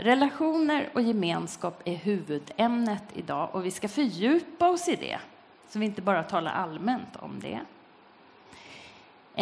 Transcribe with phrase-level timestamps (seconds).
[0.00, 5.18] Relationer och gemenskap är huvudämnet idag och vi ska fördjupa oss i det,
[5.68, 7.60] så vi inte bara talar allmänt om det.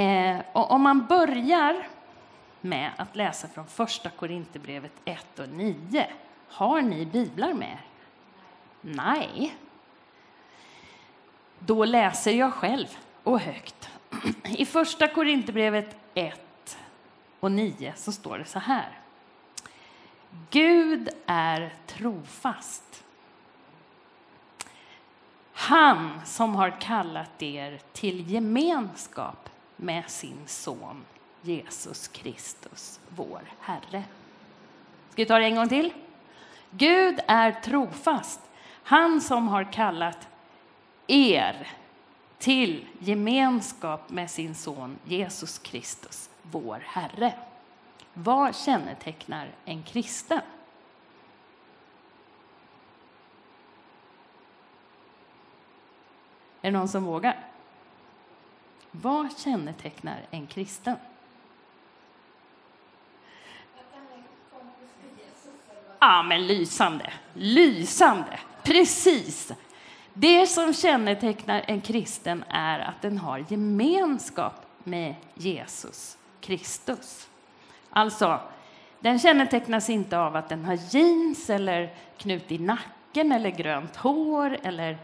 [0.00, 1.88] Eh, och om man börjar
[2.60, 6.06] med att läsa från Första Korinthierbrevet 1 och 9.
[6.48, 7.80] Har ni biblar med er?
[8.80, 9.56] Nej.
[11.58, 12.86] Då läser jag själv
[13.22, 13.90] och högt.
[14.44, 16.78] I Första Korinthierbrevet 1
[17.40, 19.00] och 9 så står det så här.
[20.50, 23.04] Gud är trofast.
[25.52, 31.04] Han som har kallat er till gemenskap med sin son
[31.42, 34.04] Jesus Kristus, vår Herre.
[35.10, 35.92] Ska vi ta det en gång till?
[36.70, 38.40] Gud är trofast,
[38.82, 40.28] han som har kallat
[41.06, 41.68] er
[42.38, 47.34] till gemenskap med sin son Jesus Kristus, vår Herre.
[48.18, 50.40] Vad kännetecknar en kristen?
[56.62, 57.44] Är det någon som vågar?
[58.90, 60.96] Vad kännetecknar en kristen?
[65.98, 67.12] Ja, men lysande.
[67.34, 68.38] Lysande.
[68.62, 69.52] Precis.
[70.12, 77.28] Det som kännetecknar en kristen är att den har gemenskap med Jesus Kristus.
[77.96, 78.40] Alltså,
[79.00, 84.58] den kännetecknas inte av att den har jeans eller knut i nacken eller grönt hår
[84.62, 84.98] eller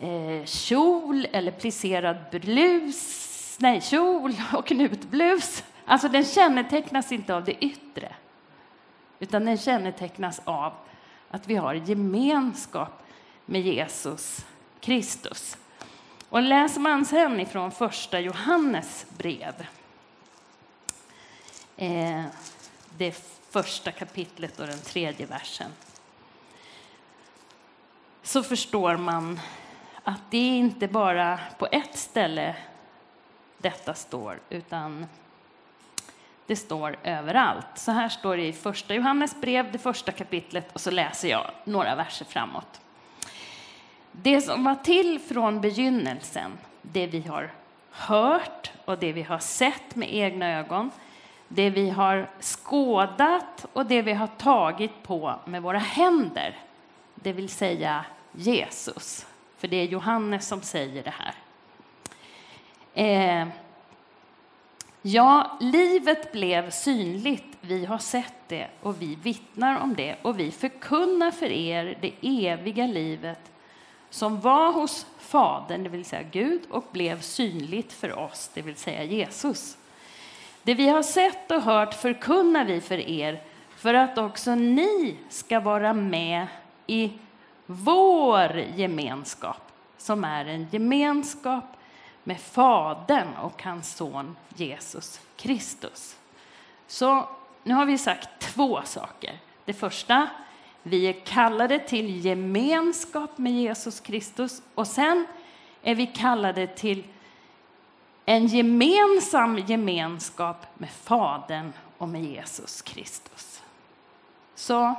[0.00, 5.64] eh, kjol eller plisserad blus, nej, kjol och knutblus.
[5.84, 8.14] Alltså, den kännetecknas inte av det yttre
[9.18, 10.72] utan den kännetecknas av
[11.30, 13.02] att vi har gemenskap
[13.46, 14.46] med Jesus
[14.80, 15.56] Kristus.
[16.28, 19.66] Och läser man sen ifrån första Johannes brev,
[21.82, 22.24] eh,
[22.96, 23.12] det
[23.50, 25.70] första kapitlet och den tredje versen,
[28.22, 29.40] så förstår man
[30.04, 32.56] att det är inte bara på ett ställe
[33.58, 35.06] detta står, utan
[36.46, 37.66] det står överallt.
[37.74, 41.50] Så här står det i första Johannes brev, det första kapitlet, och så läser jag
[41.64, 42.80] några verser framåt.
[44.12, 47.50] Det som var till från begynnelsen, det vi har
[47.90, 50.90] hört och det vi har sett med egna ögon,
[51.54, 56.58] det vi har skådat och det vi har tagit på med våra händer,
[57.14, 59.26] det vill säga Jesus.
[59.58, 61.34] För det är Johannes som säger det här.
[62.94, 63.48] Eh,
[65.04, 70.50] Ja, livet blev synligt, vi har sett det och vi vittnar om det och vi
[70.50, 72.12] förkunnar för er det
[72.48, 73.52] eviga livet
[74.10, 78.76] som var hos Fadern, det vill säga Gud, och blev synligt för oss, det vill
[78.76, 79.76] säga Jesus.
[80.62, 83.42] Det vi har sett och hört förkunnar vi för er
[83.76, 86.46] för att också ni ska vara med
[86.86, 87.12] i
[87.66, 91.64] vår gemenskap, som är en gemenskap
[92.24, 96.16] med Fadern och hans son Jesus Kristus.
[96.86, 97.28] Så
[97.62, 99.38] nu har vi sagt två saker.
[99.64, 100.28] Det första,
[100.82, 105.26] vi är kallade till gemenskap med Jesus Kristus och sen
[105.82, 107.04] är vi kallade till
[108.24, 113.62] en gemensam gemenskap med Fadern och med Jesus Kristus.
[114.54, 114.94] Så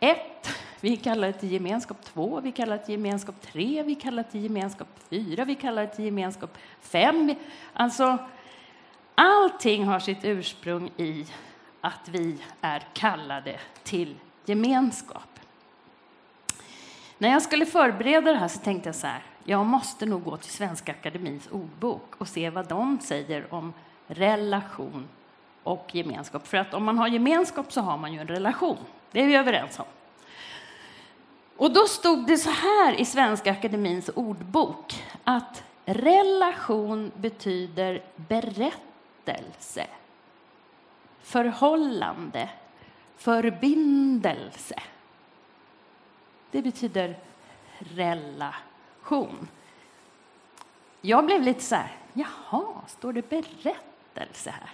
[0.00, 0.48] ett,
[0.80, 4.30] vi kallar det till gemenskap två, vi kallar det till gemenskap tre, vi kallar det
[4.30, 7.34] till gemenskap fyra, vi kallar det till gemenskap fem.
[7.72, 8.18] Alltså,
[9.14, 11.26] allting har sitt ursprung i
[11.80, 15.40] att vi är kallade till gemenskap.
[17.18, 20.36] När jag skulle förbereda det här så tänkte jag så här, jag måste nog gå
[20.36, 23.72] till Svenska Akademins ordbok och se vad de säger om
[24.06, 25.08] relation
[25.62, 26.46] och gemenskap.
[26.46, 28.76] För att om man har gemenskap så har man ju en relation.
[29.10, 29.84] Det är vi överens om.
[31.56, 39.86] Och då stod det så här i Svenska Akademins ordbok att relation betyder berättelse,
[41.22, 42.48] förhållande,
[43.16, 44.82] förbindelse.
[46.50, 47.18] Det betyder
[47.78, 48.71] relation.
[51.00, 54.70] Jag blev lite så här, jaha, står det berättelse här?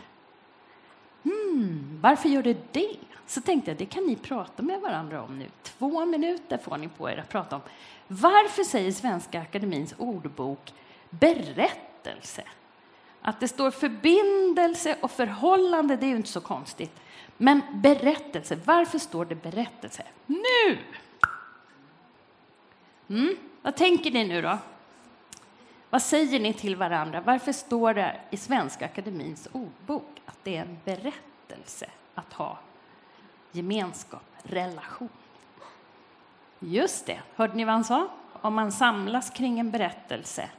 [1.23, 2.97] Hmm, varför gör det det?
[3.27, 5.47] Så tänkte jag, det kan ni prata med varandra om nu.
[5.63, 7.63] Två minuter får ni på er att prata om.
[8.09, 10.75] Varför säger Svenska Akademins ordbok
[11.11, 12.43] berättelse?
[13.23, 17.01] Att det står förbindelse och förhållande, det är ju inte så konstigt.
[17.37, 20.03] Men berättelse, varför står det berättelse?
[20.27, 20.79] Nu!
[23.09, 24.59] Mm, vad tänker ni nu då?
[25.91, 27.21] Vad säger ni till varandra?
[27.21, 31.87] Varför står det i Svenska Akademins ordbok att det är en berättelse?
[32.19, 32.59] att ha
[33.53, 35.09] gemenskap, relation.
[36.59, 38.09] Just det, hörde ni vad han sa?
[38.33, 40.51] Om man samlas kring en berättelse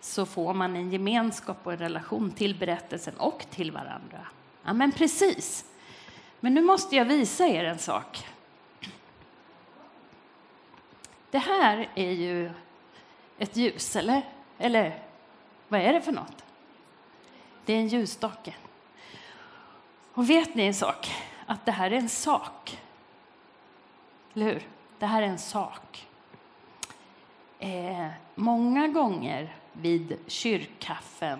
[0.00, 4.26] så får man en gemenskap och en relation till berättelsen och till varandra.
[4.64, 5.64] Ja, men precis.
[6.40, 8.26] Men nu måste jag visa er en sak.
[11.32, 12.50] Det här är ju
[13.38, 14.22] ett ljus, eller?
[14.58, 15.02] Eller
[15.68, 16.44] vad är det för något?
[17.64, 18.54] Det är en ljusstake.
[20.14, 21.10] Och vet ni en sak?
[21.46, 22.80] Att det här är en sak.
[24.34, 24.62] Eller hur?
[24.98, 26.06] Det här är en sak.
[27.58, 31.38] Eh, många gånger vid kyrkkaffen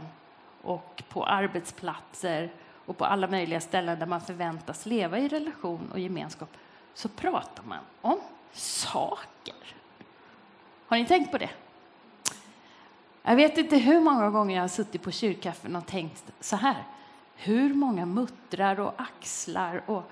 [0.62, 2.50] och på arbetsplatser
[2.86, 6.56] och på alla möjliga ställen där man förväntas leva i relation och gemenskap
[6.94, 8.20] så pratar man om
[8.52, 9.54] saker.
[10.92, 11.50] Har ni tänkt på det?
[13.22, 16.84] Jag vet inte hur många gånger jag har suttit på kyrkkaffen och tänkt så här.
[17.36, 20.10] Hur många muttrar och axlar och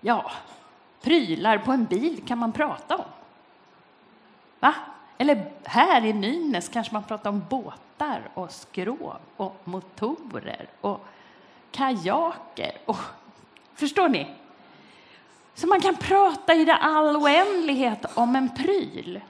[0.00, 0.32] ja,
[1.02, 3.04] prylar på en bil kan man prata om?
[4.60, 4.74] Va?
[5.18, 11.06] Eller här i Nynäs kanske man pratar om båtar och skrov och motorer och
[11.70, 12.72] kajaker.
[12.84, 12.98] Och,
[13.74, 14.36] förstår ni?
[15.54, 19.20] Så man kan prata i det all oändlighet om en pryl.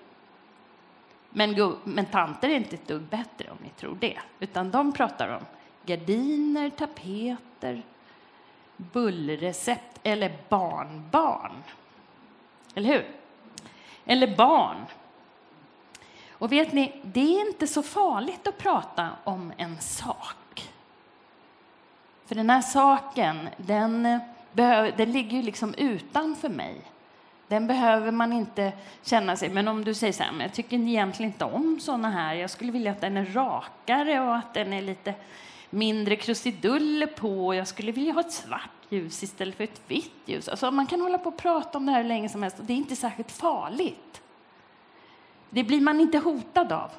[1.30, 4.18] Men, men tanter är inte ett dugg bättre om ni tror det.
[4.40, 5.44] Utan de pratar om
[5.86, 7.82] gardiner, tapeter,
[8.76, 11.62] bullrecept eller barnbarn.
[12.74, 13.06] Eller hur?
[14.04, 14.76] Eller barn.
[16.30, 20.70] Och vet ni, det är inte så farligt att prata om en sak.
[22.26, 24.20] För den här saken, den,
[24.96, 26.80] den ligger ju liksom utanför mig.
[27.48, 28.72] Den behöver man inte
[29.02, 29.48] känna sig...
[29.48, 32.34] Men om du säger så här, men jag tycker egentligen inte om såna här.
[32.34, 35.14] Jag skulle vilja att den är rakare och att den är lite
[35.70, 37.54] mindre krusiduller på.
[37.54, 40.48] Jag skulle vilja ha ett svart ljus istället för ett vitt ljus.
[40.48, 42.64] Alltså man kan hålla på och prata om det här hur länge som helst och
[42.64, 44.22] det är inte särskilt farligt.
[45.50, 46.90] Det blir man inte hotad av.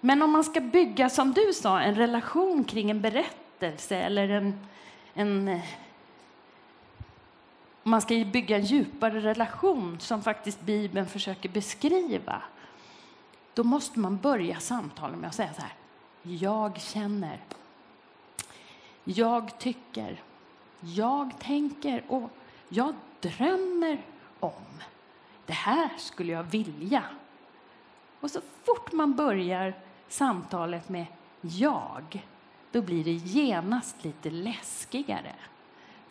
[0.00, 4.60] Men om man ska bygga, som du sa, en relation kring en berättelse eller en,
[5.14, 5.60] en
[7.86, 12.42] man ska bygga en djupare relation som faktiskt Bibeln försöker beskriva,
[13.54, 15.74] då måste man börja samtalet med att säga så här.
[16.22, 17.40] Jag känner.
[19.04, 20.22] Jag tycker.
[20.80, 22.30] Jag tänker och
[22.68, 24.00] jag drömmer
[24.40, 24.82] om.
[25.46, 27.04] Det här skulle jag vilja.
[28.20, 29.74] Och så fort man börjar
[30.08, 31.06] samtalet med
[31.40, 32.26] jag,
[32.72, 35.32] då blir det genast lite läskigare.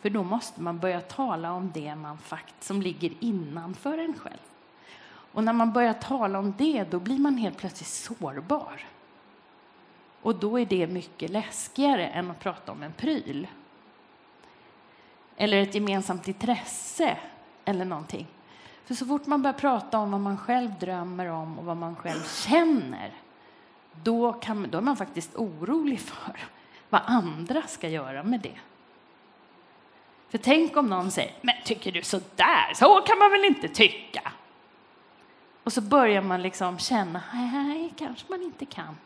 [0.06, 4.38] För då måste man börja tala om det man fakt som ligger innanför en själv.
[5.32, 8.84] Och när man börjar tala om det, då blir man helt plötsligt sårbar.
[10.22, 13.46] Och då är det mycket läskigare än att prata om en pryl.
[15.36, 17.16] Eller ett gemensamt intresse
[17.64, 18.26] eller någonting.
[18.84, 21.96] För så fort man börjar prata om vad man själv drömmer om och vad man
[21.96, 23.12] själv känner,
[24.02, 26.36] då, kan, då är man faktiskt orolig för
[26.90, 28.58] vad andra ska göra med det.
[30.36, 32.74] För tänk om någon säger, men tycker du så där?
[32.74, 34.32] Så kan man väl inte tycka?
[35.62, 38.96] Och så börjar man liksom känna, nej, kanske man inte kan.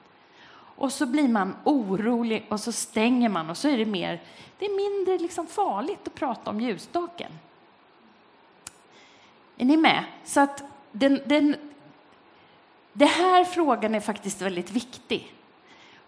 [0.53, 4.21] Och så blir man orolig och så stänger man och så är det mer,
[4.59, 7.33] det är mindre liksom farligt att prata om ljusstaken.
[9.57, 10.05] Är ni med?
[10.25, 11.57] Så att den, den,
[12.93, 15.35] den här frågan är faktiskt väldigt viktig.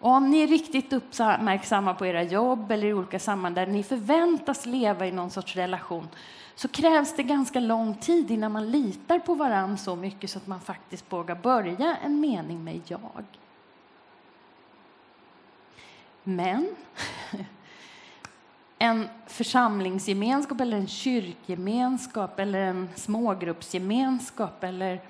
[0.03, 3.83] Och om ni är riktigt uppmärksamma på era jobb eller i olika sammanhang där ni
[3.83, 6.07] förväntas leva i någon sorts relation
[6.55, 10.47] så krävs det ganska lång tid innan man litar på varann så mycket så att
[10.47, 13.23] man faktiskt vågar börja en mening med jag.
[16.23, 16.75] Men
[18.77, 25.01] en församlingsgemenskap eller en kyrkgemenskap eller en smågruppsgemenskap eller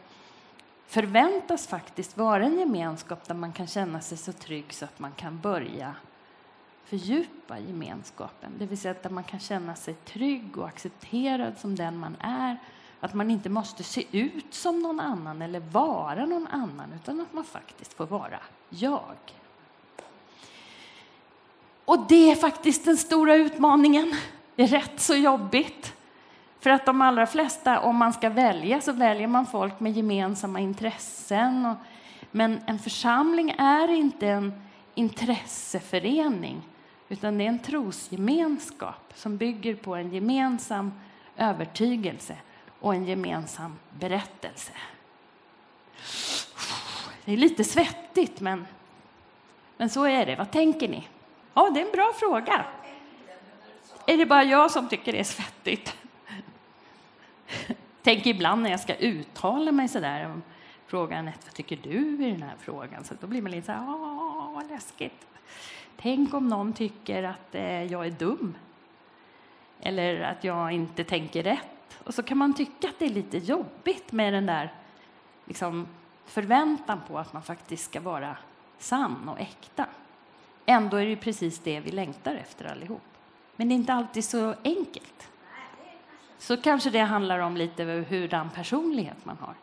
[0.87, 5.11] förväntas faktiskt vara en gemenskap där man kan känna sig så trygg så att man
[5.11, 5.95] kan börja
[6.85, 8.51] fördjupa gemenskapen.
[8.59, 12.57] Det vill säga att man kan känna sig trygg och accepterad som den man är.
[12.99, 17.33] Att man inte måste se ut som någon annan eller vara någon annan utan att
[17.33, 19.15] man faktiskt får vara jag.
[21.85, 24.15] Och det är faktiskt den stora utmaningen.
[24.55, 25.93] Det är rätt så jobbigt.
[26.63, 30.59] För att de allra flesta, om man ska välja, så väljer man folk med gemensamma
[30.59, 31.65] intressen.
[31.65, 31.77] Och,
[32.31, 34.61] men en församling är inte en
[34.95, 36.61] intresseförening,
[37.09, 40.93] utan det är en trosgemenskap som bygger på en gemensam
[41.37, 42.35] övertygelse
[42.79, 44.73] och en gemensam berättelse.
[47.25, 48.65] Det är lite svettigt, men
[49.77, 50.35] Men så är det.
[50.35, 51.07] Vad tänker ni?
[51.53, 52.65] Ja, det är en bra fråga.
[54.07, 55.95] Är det bara jag som tycker det är svettigt?
[58.03, 60.43] Tänk ibland när jag ska uttala mig så där om
[60.85, 63.03] frågan vad tycker du i den här frågan?
[63.03, 65.27] Så då blir man lite så här, åh, vad läskigt.
[65.97, 68.55] Tänk om någon tycker att eh, jag är dum.
[69.81, 71.99] Eller att jag inte tänker rätt.
[72.03, 74.73] Och så kan man tycka att det är lite jobbigt med den där
[75.45, 75.87] liksom,
[76.25, 78.37] förväntan på att man faktiskt ska vara
[78.77, 79.85] sann och äkta.
[80.65, 83.01] Ändå är det precis det vi längtar efter allihop.
[83.55, 85.29] Men det är inte alltid så enkelt.
[86.43, 89.53] Så kanske det handlar om lite hurdan personlighet man har.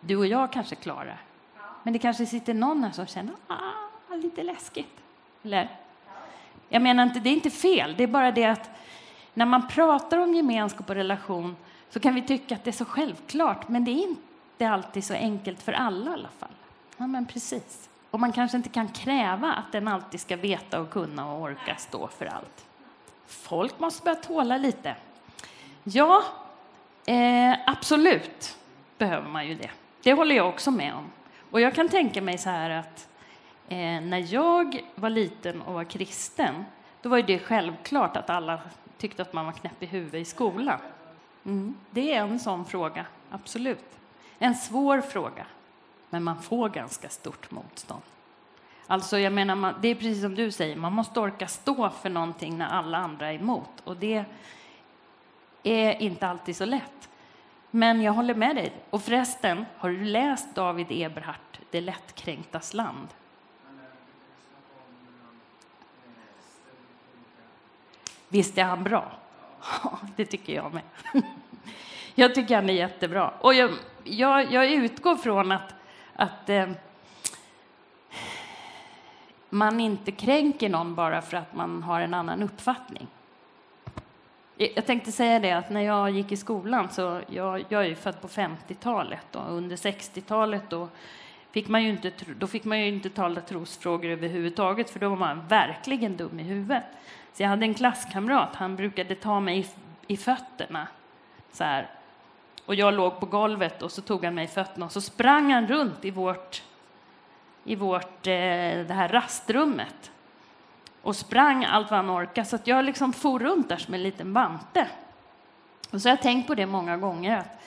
[0.00, 1.20] Du och jag kanske klarar.
[1.82, 5.00] Men det kanske sitter någon här som känner ah, lite läskigt.
[5.42, 5.68] Eller?
[6.68, 8.70] Jag menar inte, det är inte fel, det är bara det att
[9.34, 11.56] när man pratar om gemenskap och relation
[11.90, 15.14] så kan vi tycka att det är så självklart, men det är inte alltid så
[15.14, 16.54] enkelt för alla i alla fall.
[16.96, 17.88] Ja, men precis.
[18.10, 21.76] Och man kanske inte kan kräva att den alltid ska veta och kunna och orka
[21.76, 22.66] stå för allt.
[23.26, 24.96] Folk måste börja tåla lite.
[25.88, 26.22] Ja,
[27.06, 28.58] eh, absolut
[28.98, 29.70] behöver man ju det.
[30.02, 31.10] Det håller jag också med om.
[31.50, 33.08] Och jag kan tänka mig så här att
[33.68, 36.64] eh, när jag var liten och var kristen,
[37.02, 38.60] då var det självklart att alla
[38.98, 40.78] tyckte att man var knäpp i huvudet i skolan.
[41.44, 43.98] Mm, det är en sån fråga, absolut.
[44.38, 45.46] En svår fråga,
[46.10, 48.02] men man får ganska stort motstånd.
[48.86, 52.58] Alltså, jag menar, det är precis som du säger, man måste orka stå för någonting
[52.58, 53.80] när alla andra är emot.
[53.84, 54.24] Och det
[55.66, 57.08] är inte alltid så lätt.
[57.70, 58.72] Men jag håller med dig.
[58.90, 63.08] Och förresten, har du läst David Eberhardt, Det lättkränktas land?
[68.28, 69.12] Visst är han bra?
[69.82, 70.82] Ja, det tycker jag med.
[72.18, 73.32] Jag tycker han är jättebra.
[73.40, 73.70] Och jag,
[74.04, 75.74] jag, jag utgår från att,
[76.14, 76.68] att eh,
[79.50, 83.06] man inte kränker någon bara för att man har en annan uppfattning.
[84.58, 87.94] Jag tänkte säga det att när jag gick i skolan, så jag, jag är ju
[87.94, 90.88] född på 50-talet och under 60-talet då
[91.50, 95.16] fick man ju inte, då fick man ju inte tala trosfrågor överhuvudtaget för då var
[95.16, 96.84] man verkligen dum i huvudet.
[97.32, 99.66] Så jag hade en klasskamrat, han brukade ta mig i,
[100.06, 100.88] i fötterna
[101.52, 101.90] så här.
[102.66, 105.52] Och jag låg på golvet och så tog han mig i fötterna och så sprang
[105.52, 106.62] han runt i vårt,
[107.64, 108.32] i vårt eh,
[108.86, 110.10] det här rastrummet
[111.06, 112.48] och sprang allt vad han orkade.
[112.48, 114.88] Så att jag liksom for runt där som en liten vante.
[115.90, 117.38] Och så har jag tänkt på det många gånger.
[117.38, 117.62] Att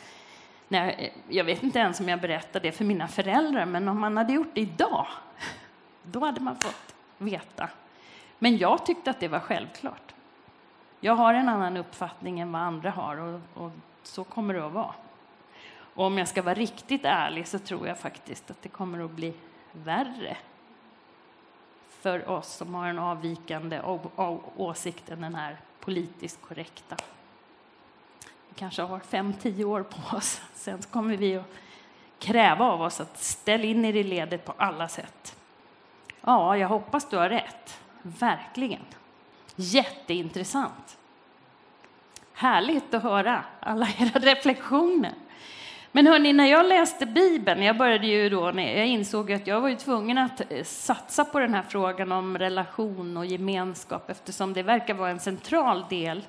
[0.67, 3.99] när jag, jag vet inte ens om jag berättade det för mina föräldrar, men om
[3.99, 5.07] man hade gjort det idag,
[6.03, 7.69] då hade man fått veta.
[8.39, 10.13] Men jag tyckte att det var självklart.
[10.99, 13.71] Jag har en annan uppfattning än vad andra har och, och
[14.03, 14.93] så kommer det att vara.
[15.95, 19.11] Och om jag ska vara riktigt ärlig så tror jag faktiskt att det kommer att
[19.11, 19.33] bli
[19.71, 20.37] värre
[22.01, 23.81] för oss som har en avvikande
[24.55, 26.95] åsikt än den här politiskt korrekta.
[28.49, 30.41] Vi kanske har fem, tio år på oss.
[30.53, 31.45] Sen kommer vi att
[32.19, 35.35] kräva av oss att ställa in er i ledet på alla sätt.
[36.21, 37.79] Ja, jag hoppas du har rätt.
[38.01, 38.85] Verkligen.
[39.55, 40.97] Jätteintressant.
[42.33, 45.13] Härligt att höra alla era reflektioner.
[45.91, 49.69] Men hörni, när jag läste Bibeln, jag började ju då, jag insåg att jag var
[49.69, 54.63] ju tvungen att eh, satsa på den här frågan om relation och gemenskap eftersom det
[54.63, 56.25] verkar vara en central del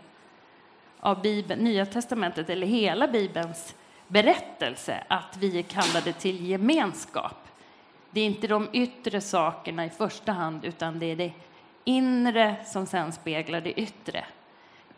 [1.01, 3.75] av Bibeln, Nya testamentet, eller hela Bibelns
[4.09, 7.49] berättelse, att vi är kallade till gemenskap.
[8.11, 11.33] Det är inte de yttre sakerna i första hand, utan det är det
[11.85, 14.25] inre som sen speglar det yttre.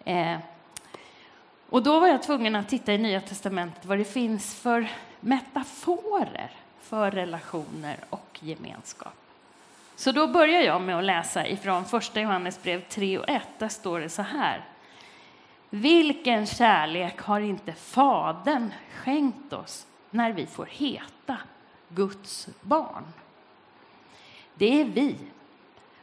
[0.04, 0.36] Eh,
[1.72, 4.88] och då var jag tvungen att titta i Nya testamentet vad det finns för
[5.20, 6.50] metaforer
[6.80, 9.14] för relationer och gemenskap.
[9.96, 13.42] Så då börjar jag med att läsa ifrån första Johannesbrev 3 och 1.
[13.58, 14.64] Där står det så här.
[15.70, 21.36] Vilken kärlek har inte Fadern skänkt oss när vi får heta
[21.88, 23.04] Guds barn?
[24.54, 25.16] Det är vi.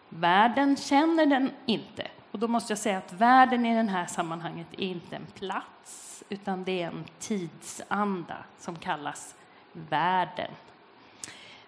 [0.09, 4.67] Världen känner den inte, och då måste jag säga att världen i det här sammanhanget
[4.71, 9.35] är inte en plats, utan det är en tidsanda som kallas
[9.73, 10.51] världen.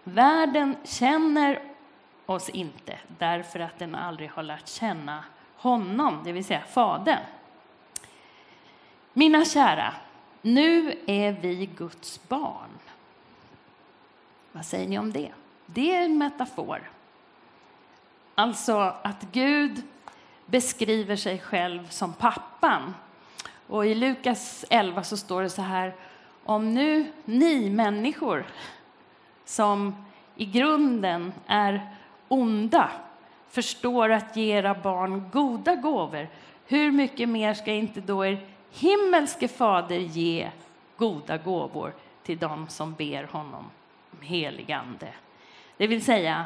[0.03, 1.61] Världen känner
[2.25, 5.23] oss inte därför att den aldrig har lärt känna
[5.55, 7.23] honom, det vill säga Fadern.
[9.13, 9.93] Mina kära,
[10.41, 12.69] nu är vi Guds barn.
[14.51, 15.31] Vad säger ni om det?
[15.65, 16.89] Det är en metafor.
[18.35, 19.83] Alltså att Gud
[20.51, 22.93] beskriver sig själv som pappan.
[23.67, 25.95] Och i Lukas 11 så står det så här,
[26.43, 28.45] om nu ni människor
[29.45, 30.05] som
[30.35, 31.89] i grunden är
[32.27, 32.91] onda
[33.49, 36.27] förstår att ge era barn goda gåvor,
[36.65, 40.51] hur mycket mer ska inte då er himmelske fader ge
[40.97, 41.93] goda gåvor
[42.23, 43.69] till dem som ber honom
[44.11, 45.07] om helig ande?
[45.77, 46.45] Det vill säga,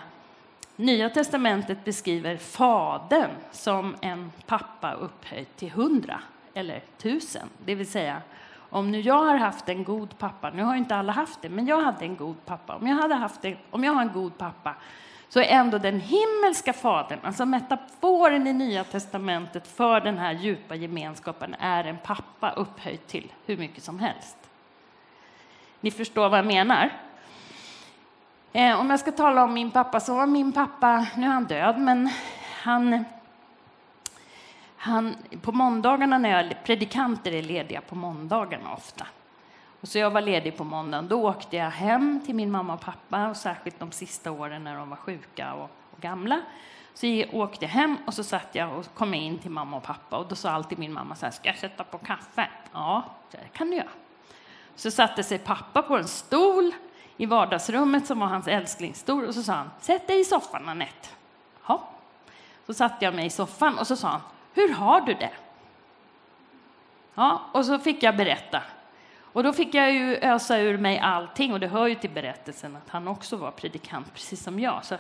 [0.76, 6.22] Nya testamentet beskriver Fadern som en pappa upphöjd till hundra
[6.54, 7.50] eller tusen.
[7.66, 8.22] Det vill säga,
[8.70, 11.68] om nu jag har haft en god pappa, nu har inte alla haft det, men
[11.68, 12.76] jag hade en god pappa.
[12.76, 14.76] Om jag, hade haft en, om jag har en god pappa
[15.30, 20.76] så är ändå den himmelska Fadern, alltså metaforen i Nya testamentet för den här djupa
[20.76, 24.38] gemenskapen, är en pappa upphöjd till hur mycket som helst.
[25.82, 26.92] Ni förstår vad jag menar?
[28.56, 31.46] Eh, om jag ska tala om min pappa så var min pappa, nu är han
[31.46, 32.10] död, men
[32.64, 33.06] han,
[34.78, 39.08] han på måndagarna när jag, predikanter är lediga på måndagarna ofta.
[39.82, 42.82] Och så jag var ledig på måndagen, då åkte jag hem till min mamma och
[42.82, 46.42] pappa, och särskilt de sista åren när de var sjuka och, och gamla.
[46.94, 50.18] Så jag åkte hem och så satt jag och kom in till mamma och pappa
[50.18, 52.50] och då sa alltid min mamma så här, ska jag sätta på kaffe?
[52.74, 53.90] Ja, det kan du göra.
[54.76, 56.74] Så satte sig pappa på en stol
[57.18, 61.08] i vardagsrummet som var hans älsklingsstol och så sa han, sätt dig i soffan Anette.
[61.68, 61.90] Ja.
[62.66, 64.22] Så satte jag mig i soffan och så sa han,
[64.54, 65.32] hur har du det?
[67.16, 68.62] Ja, och så fick jag berätta.
[69.20, 72.76] Och då fick jag ju ösa ur mig allting och det hör ju till berättelsen
[72.76, 74.86] att han också var predikant precis som jag.
[74.86, 74.98] Så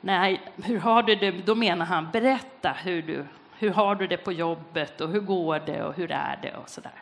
[0.00, 1.30] nej, hur har du det?
[1.30, 3.26] Då menar han, berätta hur du,
[3.58, 6.68] hur har du det på jobbet och hur går det och hur är det och
[6.68, 6.92] så där.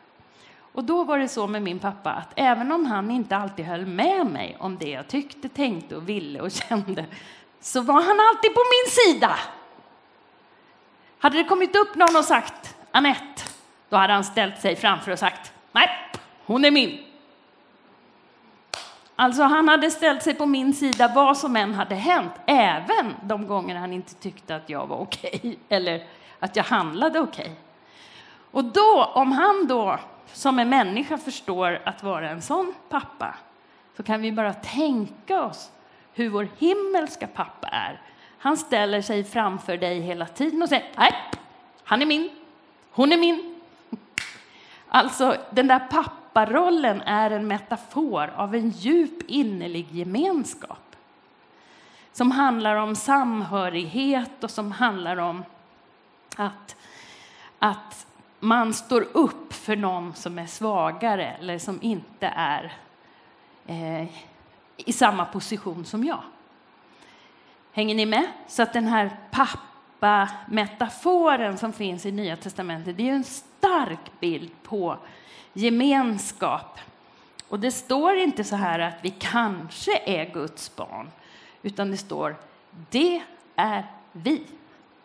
[0.75, 3.87] Och då var det så med min pappa att även om han inte alltid höll
[3.87, 7.07] med mig om det jag tyckte, tänkte och ville och kände
[7.61, 9.37] så var han alltid på min sida.
[11.19, 13.43] Hade det kommit upp någon och sagt Annette,
[13.89, 15.89] då hade han ställt sig framför och sagt nej,
[16.47, 17.05] hon är min.
[19.17, 23.47] Alltså han hade ställt sig på min sida vad som än hade hänt, även de
[23.47, 26.07] gånger han inte tyckte att jag var okej okay, eller
[26.39, 27.45] att jag handlade okej.
[27.45, 27.57] Okay.
[28.51, 29.99] Och då, om han då
[30.33, 33.35] som en människa förstår att vara en sån pappa
[33.97, 35.71] så kan vi bara tänka oss
[36.13, 38.01] hur vår himmelska pappa är.
[38.39, 41.13] Han ställer sig framför dig hela tiden och säger nej,
[41.85, 42.31] han är min,
[42.91, 43.61] hon är min.
[44.89, 50.97] Alltså, den där papparollen är en metafor av en djup innerlig gemenskap
[52.13, 55.45] som handlar om samhörighet och som handlar om
[56.37, 56.77] att,
[57.59, 58.07] att
[58.45, 62.73] man står upp för någon som är svagare eller som inte är
[63.67, 64.05] eh,
[64.77, 66.23] i samma position som jag.
[67.73, 68.27] Hänger ni med?
[68.49, 74.51] Så att den här pappa-metaforen som finns i Nya testamentet, det är en stark bild
[74.63, 74.97] på
[75.53, 76.79] gemenskap.
[77.49, 81.11] Och det står inte så här att vi kanske är Guds barn,
[81.63, 82.37] utan det står
[82.91, 83.23] det
[83.57, 84.47] är vi.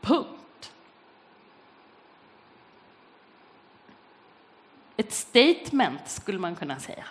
[0.02, 0.39] Punkt.
[5.00, 7.04] Ett statement, skulle man kunna säga.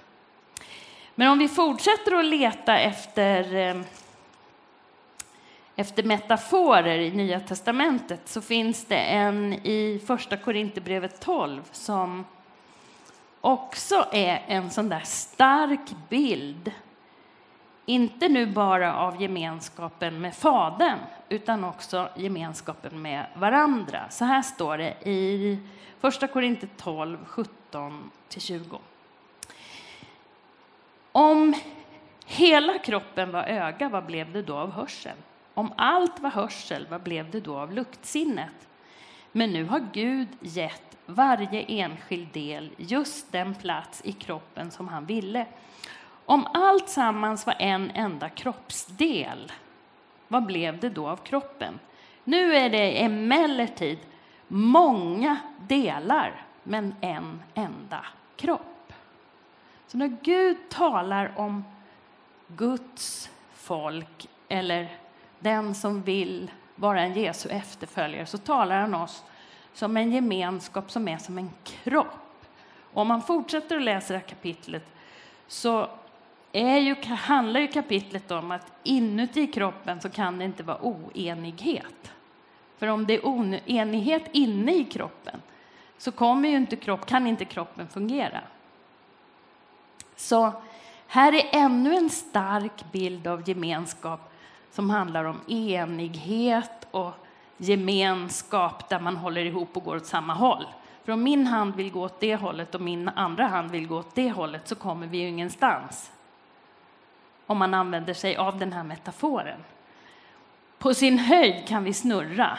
[1.15, 3.83] Men om vi fortsätter att leta efter, eh,
[5.77, 12.25] efter metaforer i Nya testamentet så finns det en i Första Korinthierbrevet 12 som
[13.41, 16.73] också är en sån där stark bild
[17.87, 20.99] inte nu bara av gemenskapen med Fadern
[21.29, 24.05] utan också gemenskapen med varandra.
[24.11, 25.59] Så här står det i
[26.01, 27.19] Första Korinther 12,
[27.71, 28.79] 17-20.
[31.13, 31.55] Om
[32.27, 35.17] hela kroppen var öga, vad blev det då av hörseln?
[35.55, 38.69] Om allt var hörsel, vad blev det då av luktsinnet?
[39.33, 45.07] Men nu har Gud gett varje enskild del just den plats i kroppen som han
[45.07, 45.47] ville.
[46.25, 49.53] Om allt sammans var en enda kroppsdel,
[50.29, 51.79] vad blev det då av kroppen?
[52.25, 53.99] Nu är det emellertid
[54.49, 55.37] många
[55.69, 58.05] delar, men en enda
[58.37, 58.93] kropp.
[59.87, 61.65] Så när Gud talar om
[62.47, 64.97] Guds folk eller
[65.39, 69.25] den som vill vara en Jesu efterföljare så talar han oss
[69.73, 72.47] som en gemenskap som är som en kropp.
[72.93, 74.87] Och om man fortsätter att läsa det här kapitlet
[75.47, 75.89] så
[76.53, 82.13] är ju, handlar ju kapitlet om att inuti kroppen så kan det inte vara oenighet.
[82.79, 85.43] För om det är oenighet inne i kroppen
[85.99, 88.41] så kommer ju inte kropp, kan inte kroppen fungera.
[90.17, 90.53] Så
[91.07, 94.33] här är ännu en stark bild av gemenskap
[94.71, 97.13] som handlar om enighet och
[97.57, 100.67] gemenskap där man håller ihop och går åt samma håll.
[101.05, 103.99] För om min hand vill gå åt det hållet och min andra hand vill gå
[103.99, 106.11] åt det hållet så kommer vi ju ingenstans.
[107.47, 109.61] Om man använder sig av den här metaforen.
[110.79, 112.59] På sin höjd kan vi snurra.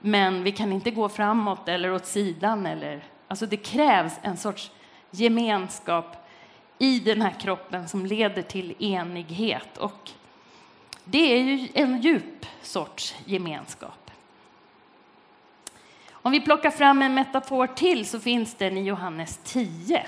[0.00, 2.66] Men vi kan inte gå framåt eller åt sidan.
[2.66, 4.70] Eller, alltså det krävs en sorts
[5.10, 6.28] gemenskap
[6.78, 9.78] i den här kroppen som leder till enighet.
[9.78, 10.10] Och
[11.04, 14.10] det är ju en djup sorts gemenskap.
[16.10, 20.06] Om vi plockar fram en metafor till så finns den i Johannes 10.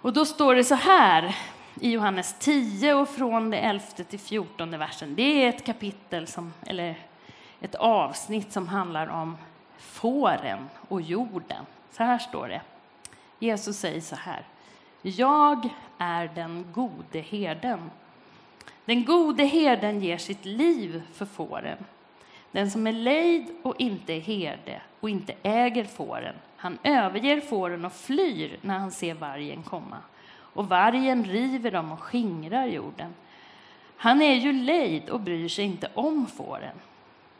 [0.00, 1.36] Och då står det så här
[1.80, 5.14] i Johannes 10 och från det 11 till 14 versen.
[5.14, 6.98] Det är ett kapitel, som, eller
[7.62, 9.36] ett avsnitt som handlar om
[9.78, 11.66] fåren och jorden.
[11.90, 12.60] Så här står det.
[13.38, 14.46] Jesus säger så här.
[15.02, 17.90] Jag är den gode herden.
[18.84, 21.78] Den gode herden ger sitt liv för fåren.
[22.52, 27.84] Den som är lejd och inte är herde och inte äger fåren, han överger fåren
[27.84, 29.96] och flyr när han ser vargen komma.
[30.32, 33.14] Och vargen river dem och skingrar jorden.
[33.96, 36.76] Han är ju lejd och bryr sig inte om fåren.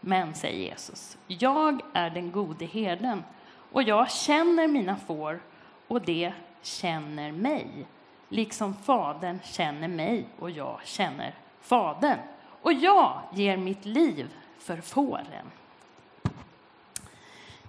[0.05, 3.25] Men, säger Jesus, jag är den gode herden
[3.73, 5.41] och jag känner mina får
[5.89, 7.87] och det känner mig,
[8.29, 12.19] liksom Fadern känner mig och jag känner Fadern.
[12.63, 15.51] Och jag ger mitt liv för fåren.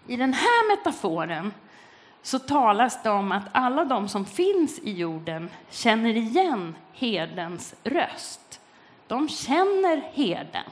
[0.07, 1.53] I den här metaforen
[2.21, 8.61] så talas det om att alla de som finns i jorden känner igen herdens röst.
[9.07, 10.63] De känner herden.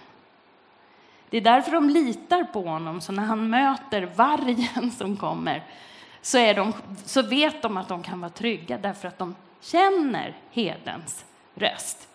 [1.32, 5.64] Det är därför de litar på honom, så när han möter vargen som kommer
[6.22, 6.74] så, är de,
[7.06, 12.08] så vet de att de kan vara trygga därför att de känner herdens röst.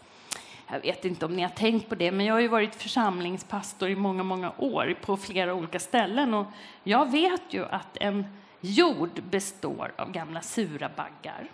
[0.70, 3.88] Jag vet inte om ni har tänkt på det, men jag har ju varit församlingspastor
[3.88, 6.46] i många, många år på flera olika ställen och
[6.82, 8.24] jag vet ju att en
[8.60, 11.50] jord består av gamla sura baggar.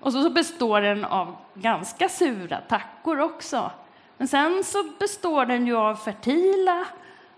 [0.00, 3.70] Och så består den av ganska sura tackor också.
[4.22, 6.86] Men sen så består den ju av fertila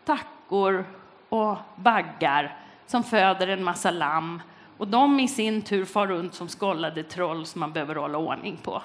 [0.05, 0.85] tackor
[1.29, 4.43] och baggar som föder en massa lamm
[4.79, 8.57] och de i sin tur far runt som skållade troll som man behöver hålla ordning
[8.63, 8.83] på.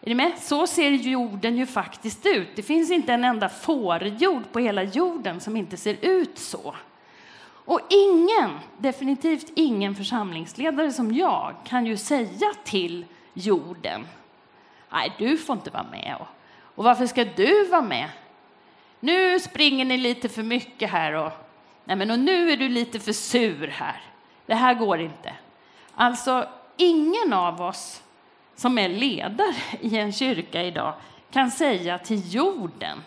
[0.00, 0.32] Är ni med?
[0.38, 2.48] Så ser jorden ju faktiskt ut.
[2.56, 6.74] Det finns inte en enda fårjord på hela jorden som inte ser ut så.
[7.46, 14.06] Och ingen, definitivt ingen församlingsledare som jag kan ju säga till jorden,
[14.90, 16.16] nej, du får inte vara med.
[16.20, 16.26] Och,
[16.80, 18.08] och varför ska du vara med?
[19.00, 21.32] Nu springer ni lite för mycket här och
[21.84, 24.02] Nej, men och nu är du lite för sur här.
[24.46, 25.34] Det här går inte.
[25.94, 28.02] Alltså, ingen av oss
[28.54, 30.94] som är ledare i en kyrka idag
[31.30, 33.02] kan säga till jorden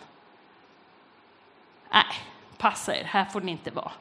[1.92, 2.04] Nej,
[2.56, 3.92] passa er, här får ni inte vara.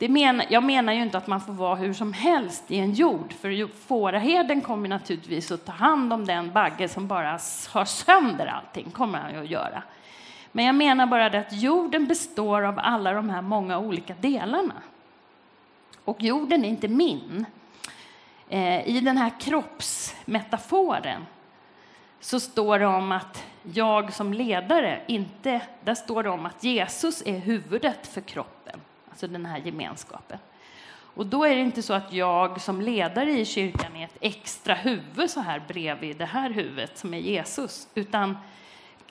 [0.00, 2.92] Det men, jag menar ju inte att man får vara hur som helst i en
[2.92, 7.30] jord, för fåraherden kommer naturligtvis att ta hand om den bagge som bara
[7.68, 9.82] har sönder allting, kommer han ju att göra.
[10.52, 14.74] Men jag menar bara det att jorden består av alla de här många olika delarna.
[16.04, 17.46] Och jorden är inte min.
[18.48, 21.26] Eh, I den här kroppsmetaforen
[22.20, 25.60] så står det om att jag som ledare inte...
[25.84, 28.59] Där står det om att Jesus är huvudet för kroppen,
[29.10, 30.38] alltså den här gemenskapen.
[31.14, 34.74] Och då är det inte så att jag som ledare i kyrkan är ett extra
[34.74, 38.38] huvud så här bredvid det här huvudet som är Jesus, utan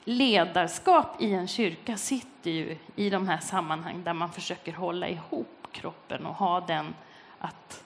[0.04, 5.68] ledarskap i en kyrka sitter ju i de här sammanhang där man försöker hålla ihop
[5.72, 6.94] kroppen och ha den
[7.38, 7.84] att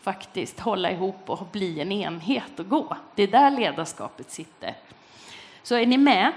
[0.00, 2.96] faktiskt hålla ihop och bli en enhet och gå.
[3.14, 4.74] Det är där ledarskapet sitter.
[5.62, 6.32] Så är ni med?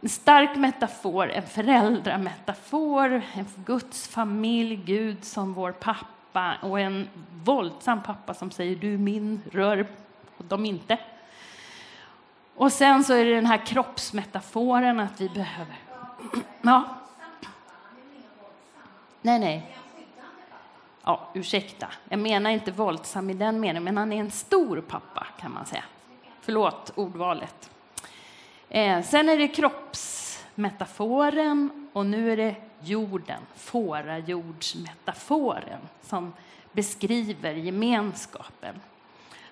[0.00, 7.08] En stark metafor, en föräldrametafor, en Guds familj, Gud som vår pappa och en
[7.44, 9.86] våldsam pappa som säger du är min, rör
[10.38, 10.98] dem inte.
[12.54, 15.76] Och sen så är det den här kroppsmetaforen att vi behöver...
[16.62, 16.84] Ja.
[19.22, 19.76] Nej, nej.
[21.04, 21.86] Ja, ursäkta.
[22.08, 25.66] Jag menar inte våldsam i den meningen, men han är en stor pappa kan man
[25.66, 25.84] säga.
[26.40, 27.70] Förlåt ordvalet.
[28.68, 36.32] Eh, sen är det kroppsmetaforen och nu är det jorden, fårajordsmetaforen som
[36.72, 38.74] beskriver gemenskapen.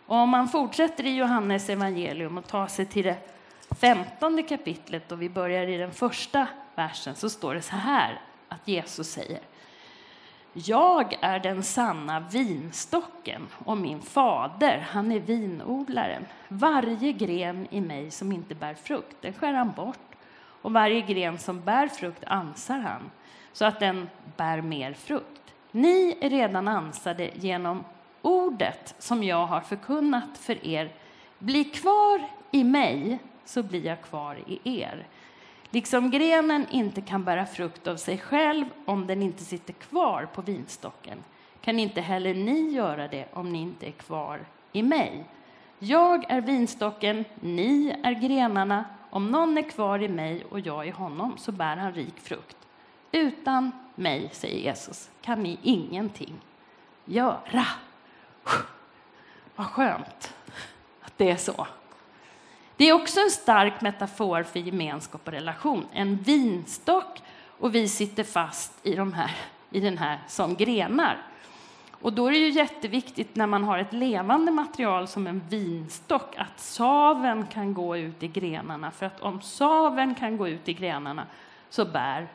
[0.07, 3.17] Och om man fortsätter i Johannes evangelium och tar sig till det
[3.81, 8.69] femtonde kapitlet och vi börjar i den första versen så står det så här att
[8.69, 9.41] Jesus säger
[10.65, 16.27] jag är den sanna vinstocken och min fader, han är vinodlaren.
[16.49, 20.17] Varje gren i mig som inte bär frukt, den skär han bort
[20.63, 23.11] och varje gren som bär frukt ansar han
[23.53, 25.55] så att den bär mer frukt.
[25.71, 27.85] Ni är redan ansade genom
[28.23, 30.93] ordet som jag har förkunnat för er
[31.39, 35.07] Bli kvar i mig, så blir jag kvar i er.
[35.71, 40.43] Liksom grenen inte kan bära frukt av sig själv om den inte sitter kvar på
[40.43, 41.19] vinstocken
[41.67, 44.41] kan inte heller ni göra det om ni inte är kvar
[44.73, 45.25] i mig.
[45.79, 48.85] Jag är vinstocken, ni är grenarna.
[49.11, 52.57] Om någon är kvar i mig och jag i honom så bär han rik frukt.
[53.13, 56.35] Utan mig, säger Jesus, kan ni ingenting
[57.05, 57.67] göra.
[59.57, 60.35] Vad skönt
[61.01, 61.67] att det är så.
[62.77, 65.87] Det är också en stark metafor för gemenskap och relation.
[65.93, 67.23] En vinstock
[67.59, 69.31] och vi sitter fast i, de här,
[69.71, 71.23] i den här som grenar.
[72.01, 76.37] Och då är det ju jätteviktigt när man har ett levande material som en vinstock
[76.37, 78.91] att saven kan gå ut i grenarna.
[78.91, 81.27] För att om saven kan gå ut i grenarna
[81.71, 82.29] så bär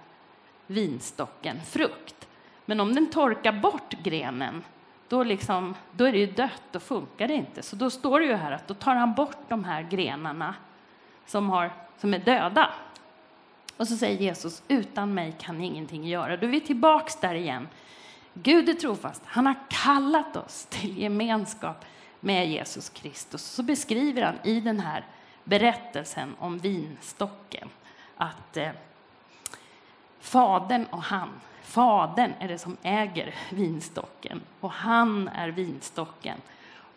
[0.67, 2.27] vinstocken frukt.
[2.65, 4.63] Men om den torkar bort grenen,
[5.12, 7.63] då, liksom, då är det ju dött, då funkar det inte.
[7.63, 10.56] Så då står det ju här att då tar han bort de här grenarna
[11.26, 12.69] som, har, som är döda.
[13.78, 16.38] Och så säger Jesus, utan mig kan ni ingenting göra.
[16.38, 17.67] Då är vi tillbaks där igen.
[18.34, 19.21] Gud är trofast.
[19.26, 21.86] Han har kallat oss till gemenskap
[22.19, 23.41] med Jesus Kristus.
[23.41, 25.06] Så beskriver han i den här
[25.43, 27.69] berättelsen om vinstocken
[28.17, 28.69] att eh,
[30.19, 31.30] Fadern och han,
[31.62, 36.38] Fadern är det som äger vinstocken och han är vinstocken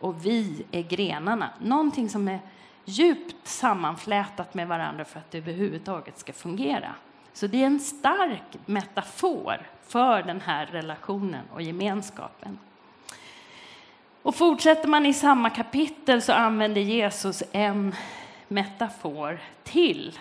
[0.00, 1.50] och vi är grenarna.
[1.61, 2.40] Någonting som är
[2.85, 6.94] djupt sammanflätat med varandra för att det överhuvudtaget ska fungera.
[7.33, 12.59] Så det är en stark metafor för den här relationen och gemenskapen.
[14.22, 17.94] Och fortsätter man i samma kapitel så använder Jesus en
[18.48, 20.18] metafor till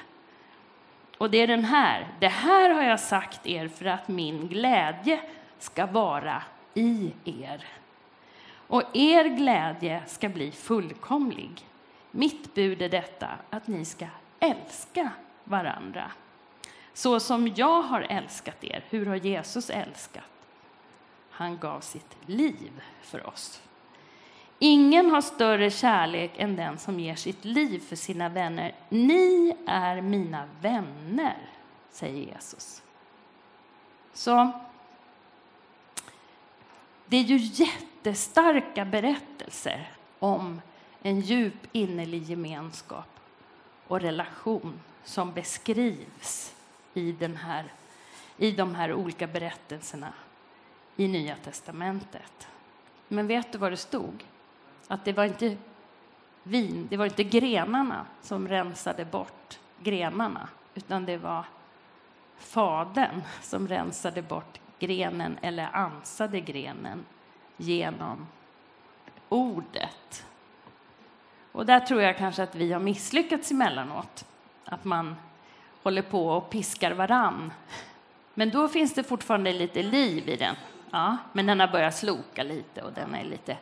[1.24, 2.08] och det är den här.
[2.20, 5.20] Det här har jag sagt er för att min glädje
[5.60, 7.66] ska vara i er.
[8.68, 11.68] Och er glädje ska bli fullkomlig.
[12.12, 14.06] Mitt bud är detta, att ni ska
[14.40, 15.10] älska
[15.44, 16.12] varandra.
[16.94, 20.24] Så som jag har älskat er, hur har Jesus älskat?
[21.30, 23.62] Han gav sitt liv för oss.
[24.66, 28.76] Ingen har större kärlek än den som ger sitt liv för sina vänner.
[28.90, 31.38] Ni är mina vänner,
[31.92, 32.82] säger Jesus.
[34.14, 34.52] Så
[37.06, 40.62] det är ju jättestarka berättelser om
[41.02, 43.20] en djup innerlig gemenskap
[43.88, 46.56] och relation som beskrivs
[46.94, 47.74] i, den här,
[48.38, 50.14] i de här olika berättelserna
[50.96, 52.48] i Nya testamentet.
[53.08, 54.26] Men vet du vad det stod?
[54.88, 55.58] Att det var inte
[56.44, 61.46] vin, det var inte grenarna som rensade bort grenarna, utan det var
[62.38, 67.06] Fadern som rensade bort grenen eller ansade grenen
[67.58, 68.28] genom
[69.30, 70.26] ordet.
[71.52, 74.26] Och där tror jag kanske att vi har misslyckats emellanåt.
[74.66, 75.16] Att man
[75.84, 77.54] håller på och piskar varann.
[78.34, 80.56] Men då finns det fortfarande lite liv i den.
[80.92, 83.58] Ja, men den har börjat sloka lite och den är lite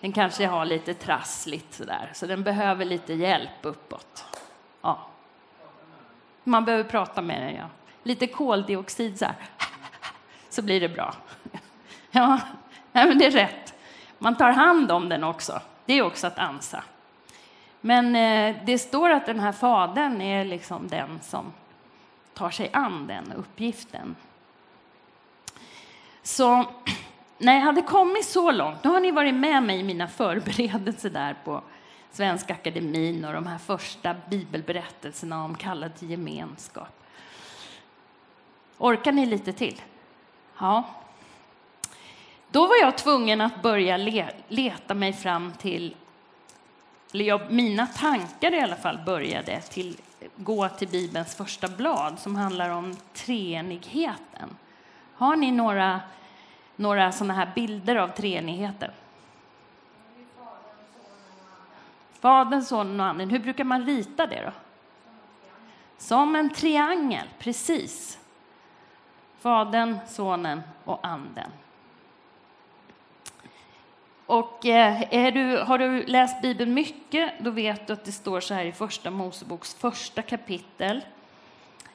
[0.00, 4.24] den kanske har lite trassligt sådär, så den behöver lite hjälp uppåt.
[4.80, 5.06] Ja.
[6.44, 7.68] Man behöver prata med den, ja.
[8.02, 9.36] Lite koldioxid så här.
[10.48, 11.14] Så blir det bra.
[12.10, 12.40] Ja,
[12.92, 13.74] men det är rätt.
[14.18, 15.60] Man tar hand om den också.
[15.84, 16.84] Det är också att ansa.
[17.80, 21.52] Men eh, det står att den här fadern är liksom den som
[22.34, 24.16] tar sig an den uppgiften.
[26.22, 26.64] Så
[27.38, 31.10] när jag hade kommit så långt, då har ni varit med mig i mina förberedelser
[31.10, 31.62] där på
[32.10, 36.88] Svenska Akademin och de här första bibelberättelserna om kallad till gemenskap.
[38.78, 39.82] Orkar ni lite till?
[40.58, 40.84] Ja.
[42.50, 43.96] Då var jag tvungen att börja
[44.48, 45.96] leta mig fram till,
[47.12, 49.96] eller jag, mina tankar i alla fall började till,
[50.36, 54.56] gå till Bibelns första blad som handlar om treenigheten.
[55.14, 56.00] Har ni några
[56.78, 58.90] några sådana här bilder av treenigheten?
[62.20, 63.30] Fadern, Sonen och Anden.
[63.30, 64.52] Hur brukar man rita det då?
[65.98, 68.18] Som en triangel, precis.
[69.38, 71.50] Fadern, Sonen och Anden.
[74.26, 78.54] Och eh, du, har du läst Bibeln mycket, då vet du att det står så
[78.54, 81.04] här i Första Moseboks första kapitel.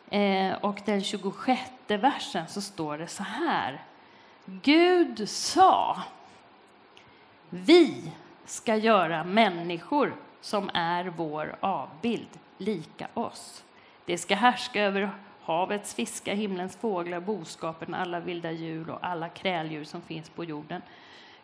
[0.10, 3.82] Eh, och den 26 versen så står det så här.
[4.45, 6.03] Gud sa,
[7.49, 8.12] vi
[8.45, 13.63] ska göra människor som är vår avbild, lika oss.
[14.06, 15.10] Det ska härska över
[15.41, 20.82] havets fiskar, himlens fåglar, boskapen, alla vilda djur och alla kräldjur som finns på jorden.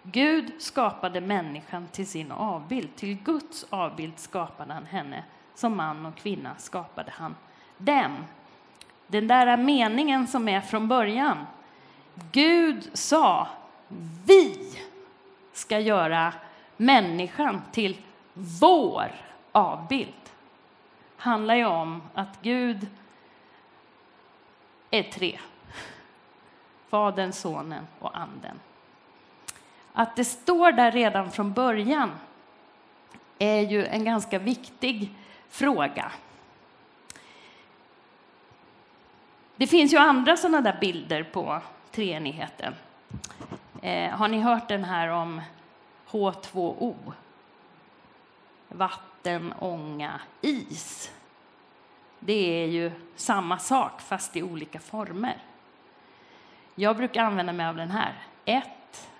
[0.04, 2.96] Gud skapade människan till sin avbild.
[2.96, 5.24] Till Guds avbild skapade han henne.
[5.56, 7.36] Som man och kvinna skapade han
[7.78, 8.16] dem.
[9.08, 11.46] Den där meningen som är från början.
[12.32, 13.48] Gud sa,
[14.26, 14.78] vi
[15.54, 16.34] ska göra
[16.78, 17.98] människan till
[18.34, 19.12] vår
[19.52, 20.14] avbild.
[21.18, 22.88] handlar ju om att Gud
[24.92, 25.40] är tre.
[26.90, 28.60] Fadern, Sonen och Anden.
[29.94, 32.12] Att det står där redan från början
[33.40, 35.14] är ju en ganska viktig
[35.50, 36.12] fråga.
[39.56, 41.62] Det finns ju andra sådana där bilder på
[42.00, 42.76] treenigheten.
[43.82, 45.42] Eh, har ni hört den här om
[46.10, 46.96] H2O?
[48.68, 51.12] Vatten, ånga, is.
[52.20, 55.38] Det är ju samma sak, fast i olika former.
[56.76, 58.14] Jag brukar använda mig av den här.
[58.46, 58.66] 1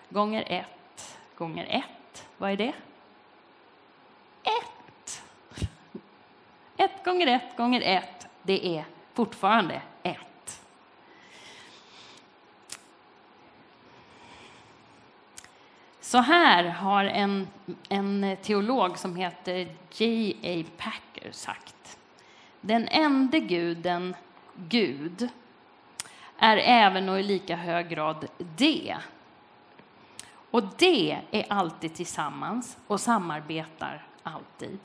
[0.10, 2.28] gånger 1 gånger 1.
[2.38, 2.74] Vad är det?
[4.44, 5.24] 1!
[6.78, 10.30] 1 gånger 1 gånger 1, det är fortfarande ett.
[16.10, 17.48] Så här har en,
[17.90, 20.64] en teolog som heter J.A.
[20.78, 21.98] Packer sagt.
[22.62, 24.16] Den enda guden,
[24.56, 25.30] Gud,
[26.38, 28.98] är även och i lika hög grad det.
[30.52, 34.80] Och det är alltid tillsammans och samarbetar alltid.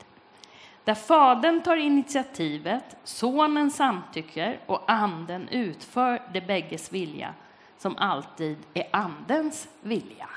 [0.83, 7.33] Där Fadern tar initiativet, Sonen samtycker och Anden utför det bägges vilja
[7.77, 10.29] som alltid är Andens vilja.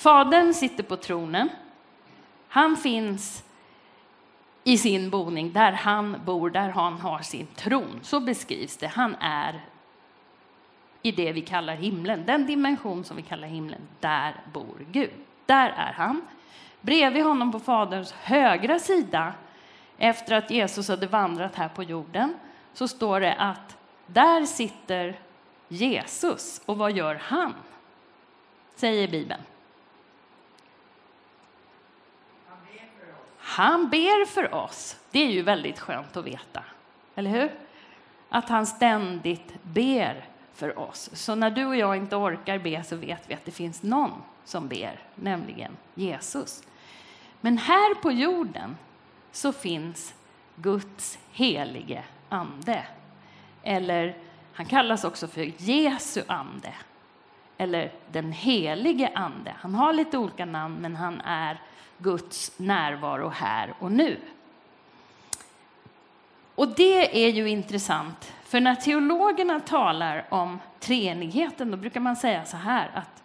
[0.00, 1.48] Fadern sitter på tronen.
[2.48, 3.44] Han finns
[4.64, 8.00] i sin boning, där han bor, där han har sin tron.
[8.02, 8.86] Så beskrivs det.
[8.86, 9.60] Han är
[11.02, 13.80] i det vi kallar himlen, den dimension som vi kallar himlen.
[14.00, 15.10] Där bor Gud.
[15.46, 16.22] Där är han.
[16.80, 19.32] Bredvid honom på Faderns högra sida,
[19.98, 22.34] efter att Jesus hade vandrat här på jorden,
[22.72, 25.18] så står det att där sitter
[25.68, 26.62] Jesus.
[26.66, 27.54] Och vad gör han?
[28.74, 29.40] Säger Bibeln.
[33.38, 34.96] Han ber för oss.
[35.10, 36.64] Det är ju väldigt skönt att veta,
[37.14, 37.50] eller hur?
[38.28, 41.10] Att han ständigt ber för oss.
[41.12, 44.12] Så när du och jag inte orkar be så vet vi att det finns någon
[44.44, 46.62] som ber, nämligen Jesus.
[47.40, 48.76] Men här på jorden
[49.32, 50.14] så finns
[50.56, 52.86] Guds helige ande.
[53.62, 54.16] Eller
[54.52, 56.72] han kallas också för Jesu ande.
[57.58, 59.54] Eller den helige ande.
[59.58, 61.60] Han har lite olika namn, men han är
[62.02, 64.16] Guds närvaro här och nu.
[66.54, 72.44] Och det är ju intressant, för när teologerna talar om treenigheten, då brukar man säga
[72.44, 73.22] så här att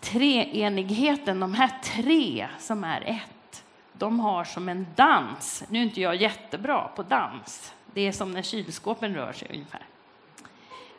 [0.00, 5.64] treenigheten, de här tre som är ett, de har som en dans.
[5.68, 7.74] Nu är inte jag jättebra på dans.
[7.94, 9.82] Det är som när kylskåpen rör sig ungefär.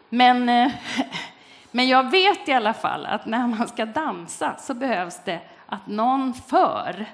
[0.09, 0.71] Men, eh,
[1.71, 5.88] men jag vet i alla fall att när man ska dansa så behövs det att
[5.88, 7.06] någon för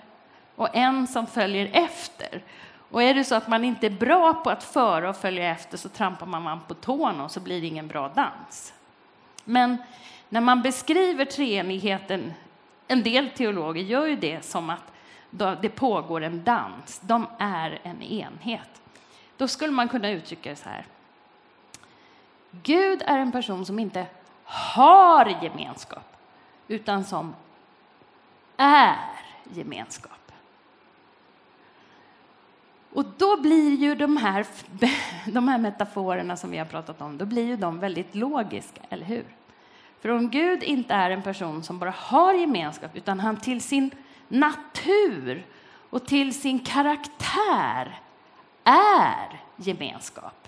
[0.56, 2.44] och en som följer efter.
[2.92, 5.78] Och är det så att man inte är bra på att föra och följa efter
[5.78, 8.74] så trampar man på tårna och så blir det ingen bra dans.
[9.44, 9.78] Men
[10.30, 12.34] när man beskriver treenigheten,
[12.88, 14.94] en del teologer gör ju det som att
[15.62, 18.82] det pågår en dans, de är en enhet.
[19.38, 20.86] Då skulle man kunna uttrycka det så här.
[22.52, 24.06] Gud är en person som inte
[24.44, 26.18] har gemenskap,
[26.68, 27.36] utan som
[28.64, 28.98] är
[29.54, 30.32] gemenskap.
[32.94, 34.46] Och då blir ju de här,
[35.32, 39.06] de här metaforerna som vi har pratat om, då blir ju de väldigt logiska, eller
[39.06, 39.26] hur?
[40.00, 43.92] För om Gud inte är en person som bara har gemenskap, utan han till sin
[44.28, 45.46] natur
[45.90, 48.00] och till sin karaktär
[48.64, 50.48] är gemenskap.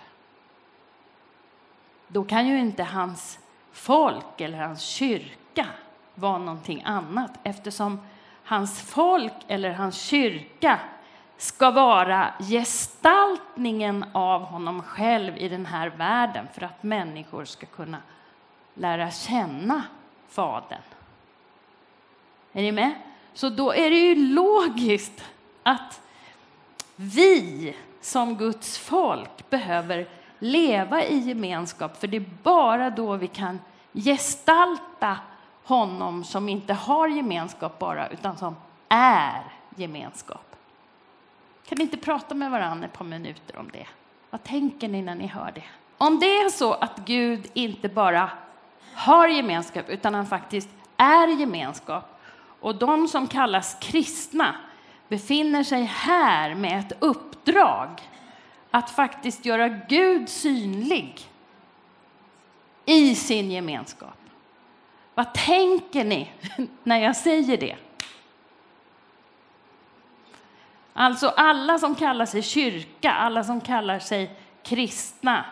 [2.08, 3.40] Då kan ju inte hans
[3.72, 5.68] folk eller hans kyrka
[6.16, 8.00] var någonting annat eftersom
[8.44, 10.80] hans folk eller hans kyrka
[11.38, 17.98] ska vara gestaltningen av honom själv i den här världen för att människor ska kunna
[18.74, 19.84] lära känna
[20.30, 20.82] Fadern.
[22.54, 22.92] Är ni med?
[23.34, 25.24] Så då är det ju logiskt
[25.64, 26.02] att
[26.96, 30.08] vi som Guds folk behöver
[30.40, 33.60] leva i gemenskap, för det är bara då vi kan
[33.94, 35.18] gestalta
[35.66, 38.56] honom som inte har gemenskap bara, utan som
[38.90, 39.42] är
[39.76, 40.56] gemenskap.
[41.68, 43.88] Kan ni inte prata med varandra ett par minuter om det?
[44.30, 45.64] Vad tänker ni när ni hör det?
[45.98, 48.30] Om det är så att Gud inte bara
[48.94, 52.22] har gemenskap, utan han faktiskt är gemenskap.
[52.60, 54.56] Och de som kallas kristna
[55.08, 57.90] befinner sig här med ett uppdrag
[58.72, 61.30] att faktiskt göra Gud synlig
[62.86, 64.18] i sin gemenskap.
[65.16, 66.32] Vad tänker ni
[66.84, 67.76] när jag säger det?
[70.94, 75.46] Alltså alla som kallar sig kyrka, alla som kallar sig kristna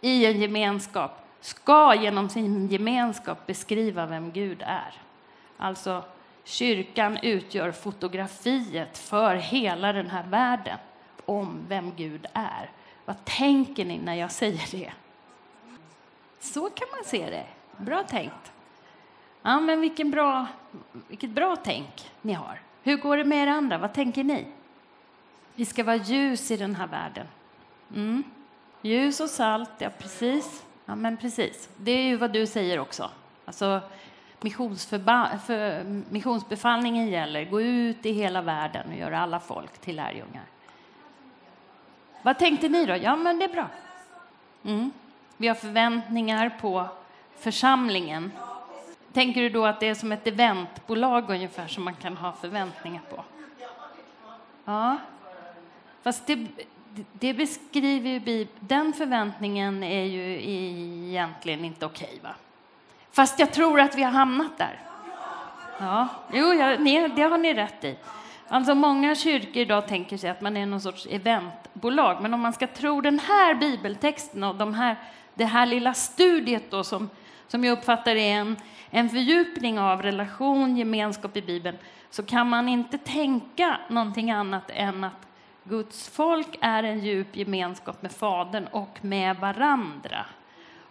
[0.00, 4.94] i en gemenskap ska genom sin gemenskap beskriva vem Gud är.
[5.56, 6.04] Alltså,
[6.44, 10.78] kyrkan utgör fotografiet för hela den här världen
[11.26, 12.70] om vem Gud är.
[13.04, 14.92] Vad tänker ni när jag säger det?
[16.40, 17.46] Så kan man se det.
[17.76, 18.53] Bra tänkt.
[19.46, 20.46] Ja, men vilken bra,
[21.08, 22.60] vilket bra tänk ni har.
[22.82, 23.78] Hur går det med er andra?
[23.78, 24.46] Vad tänker ni?
[25.54, 27.26] Vi ska vara ljus i den här världen.
[27.94, 28.22] Mm.
[28.82, 30.64] Ljus och salt, ja precis.
[30.84, 31.68] Ja, men precis.
[31.76, 33.10] Det är ju vad du säger också.
[33.44, 33.80] Alltså,
[34.40, 40.44] för, missionsbefallningen gäller, gå ut i hela världen och göra alla folk till lärjungar.
[42.22, 42.96] Vad tänkte ni då?
[42.96, 43.66] Ja, men det är bra.
[44.64, 44.90] Mm.
[45.36, 46.88] Vi har förväntningar på
[47.38, 48.32] församlingen.
[49.14, 53.02] Tänker du då att det är som ett eventbolag ungefär som man kan ha förväntningar
[53.10, 53.24] på?
[54.64, 54.96] Ja,
[56.02, 56.46] fast det,
[57.12, 58.58] det beskriver ju Bibeln.
[58.60, 60.42] Den förväntningen är ju
[61.08, 62.30] egentligen inte okej, va?
[63.10, 64.80] Fast jag tror att vi har hamnat där.
[65.78, 66.76] Ja, jo, ja,
[67.08, 67.96] det har ni rätt i.
[68.48, 72.52] Alltså många kyrkor idag tänker sig att man är någon sorts eventbolag, men om man
[72.52, 74.96] ska tro den här bibeltexten och de här,
[75.34, 77.10] det här lilla studiet då som,
[77.48, 78.56] som jag uppfattar är en,
[78.90, 81.78] en fördjupning av relation, gemenskap i Bibeln,
[82.10, 85.26] så kan man inte tänka någonting annat än att
[85.64, 90.26] Guds folk är en djup gemenskap med Fadern och med varandra.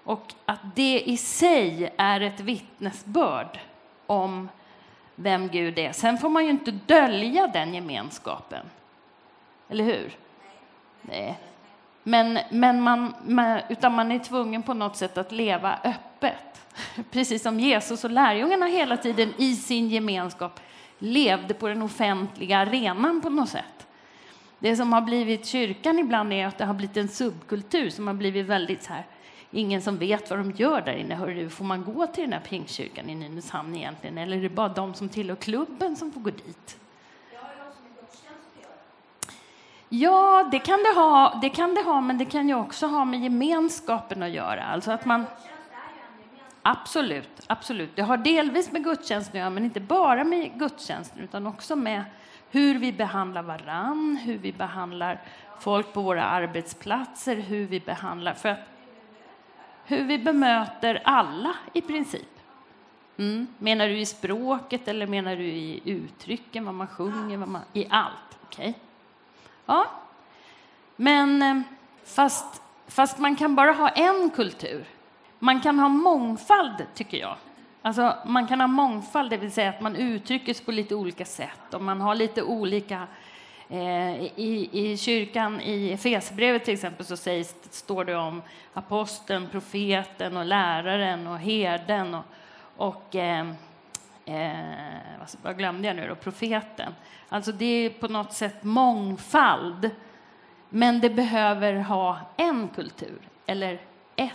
[0.04, 3.60] Och att det i sig är ett vittnesbörd
[4.08, 4.50] om
[5.16, 5.92] vem Gud är.
[5.92, 8.66] Sen får man ju inte dölja den gemenskapen.
[9.70, 10.12] Eller hur?
[11.02, 11.40] Nej.
[12.04, 16.13] Men, men man, man, utan man är tvungen på något sätt att leva öppet.
[17.12, 20.60] Precis som Jesus och lärjungarna hela tiden i sin gemenskap
[21.00, 23.88] levde på den offentliga arenan på något sätt.
[24.60, 28.14] Det som har blivit kyrkan ibland är att det har blivit en subkultur som har
[28.14, 29.06] blivit väldigt så här,
[29.52, 31.16] ingen som vet vad de gör där inne.
[31.16, 34.18] Hörru, får man gå till den här pingstkyrkan i Nynäshamn egentligen?
[34.18, 36.78] Eller är det bara de som tillhör klubben som får gå dit?
[39.90, 43.06] Ja, det kan det ha, det kan det ha, men det kan ju också ha
[43.06, 44.64] med gemenskapen att göra.
[44.64, 45.26] Alltså att man...
[46.64, 47.96] Absolut, absolut.
[47.96, 52.04] Det har delvis med gudstjänsten att göra, men inte bara med gudstjänsten, utan också med
[52.52, 55.22] hur vi behandlar varann, hur vi behandlar
[55.60, 58.34] folk på våra arbetsplatser, hur vi behandlar...
[58.34, 58.60] För att,
[59.86, 62.40] hur vi bemöter alla, i princip.
[63.18, 63.48] Mm.
[63.58, 67.88] Menar du i språket eller menar du i uttrycken, vad man sjunger, vad man, i
[67.90, 68.38] allt?
[68.48, 68.74] Okay.
[69.66, 69.86] Ja.
[70.96, 71.62] Men eh,
[72.04, 74.86] fast, fast man kan bara ha en kultur.
[75.44, 77.36] Man kan ha mångfald, tycker jag.
[77.82, 81.26] Alltså, man kan ha mångfald, det vill säga att man uttrycker sig på lite olika
[81.26, 83.08] sätt och man har lite olika
[83.70, 88.42] eh, i, I kyrkan, i Efesierbrevet till exempel, så sägs, står det om
[88.74, 92.26] aposteln, profeten och läraren och herden och,
[92.78, 93.48] och eh,
[94.26, 96.16] eh, vad glömde jag nu då?
[96.16, 96.96] Profeten.
[97.30, 99.90] Alltså det är på något sätt mångfald,
[100.70, 103.82] men det behöver ha en kultur eller
[104.16, 104.34] ett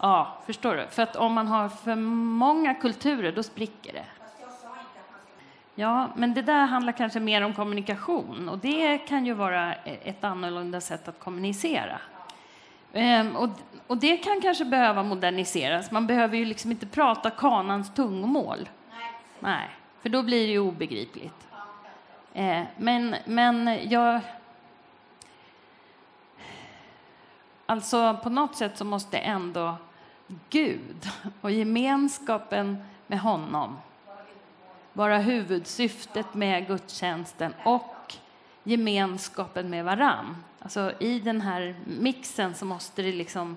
[0.00, 0.86] Ja, förstår du?
[0.90, 4.04] För att om man har för många kulturer, då spricker det.
[5.74, 9.98] Ja, men det där handlar kanske mer om kommunikation och det kan ju vara e-
[10.04, 11.98] ett annorlunda sätt att kommunicera.
[12.92, 13.48] Ehm, och,
[13.86, 15.90] och det kan kanske behöva moderniseras.
[15.90, 18.68] Man behöver ju liksom inte prata kanans tungomål.
[19.40, 19.68] Nej,
[20.02, 21.48] för då blir det ju obegripligt.
[22.34, 24.20] Ehm, men, men jag...
[27.66, 29.76] Alltså, på något sätt så måste ändå
[30.50, 31.08] Gud
[31.40, 32.76] och gemenskapen
[33.06, 33.76] med honom
[34.92, 38.14] vara huvudsyftet med gudstjänsten och
[38.62, 40.36] gemenskapen med varann.
[40.58, 43.56] Alltså I den här mixen så måste det liksom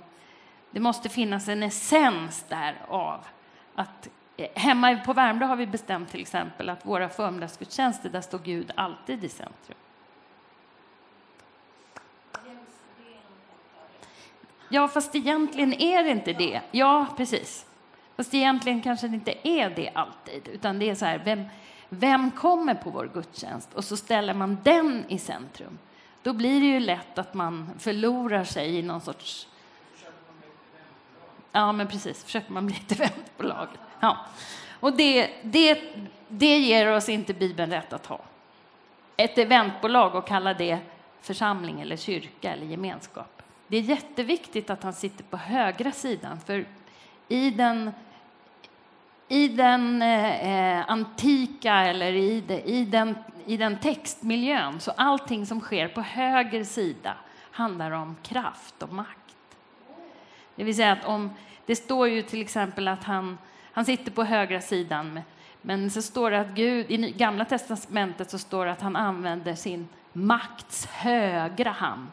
[0.72, 3.20] det måste finnas en essens där av
[3.76, 8.40] att eh, Hemma på Värmdö har vi bestämt till exempel att våra förmiddagsgudstjänster, där står
[8.40, 9.78] Gud alltid i centrum.
[14.74, 16.62] Ja, fast egentligen är det inte det.
[16.72, 17.66] Ja, precis.
[18.18, 21.44] Fast egentligen kanske det inte är det alltid, utan det är så här, vem,
[21.90, 23.74] vem kommer på vår gudstjänst?
[23.74, 25.80] Och så ställer man den i centrum.
[26.24, 29.48] Då blir det ju lätt att man förlorar sig i någon sorts...
[31.52, 32.24] Ja, men precis.
[32.24, 33.68] Försöker man bli ett eventbolag.
[34.00, 34.18] Ja.
[34.80, 35.82] Och det, det,
[36.28, 38.20] det ger oss inte Bibeln rätt att ha.
[39.18, 40.80] Ett eventbolag och kalla det
[41.22, 43.43] församling eller kyrka eller gemenskap.
[43.74, 46.66] Det är jätteviktigt att han sitter på högra sidan, för
[47.28, 47.92] i den,
[49.28, 53.16] i den eh, eh, antika eller i, de, i, den,
[53.46, 57.16] i den textmiljön, så allting som sker på höger sida
[57.52, 59.36] handlar om kraft och makt.
[60.56, 61.30] Det vill säga att om,
[61.66, 63.38] det står ju till exempel att han,
[63.72, 65.20] han sitter på högra sidan,
[65.62, 69.56] men så står det att Gud, i Gamla testamentet så står det att han använder
[69.56, 72.10] sin makts högra hand.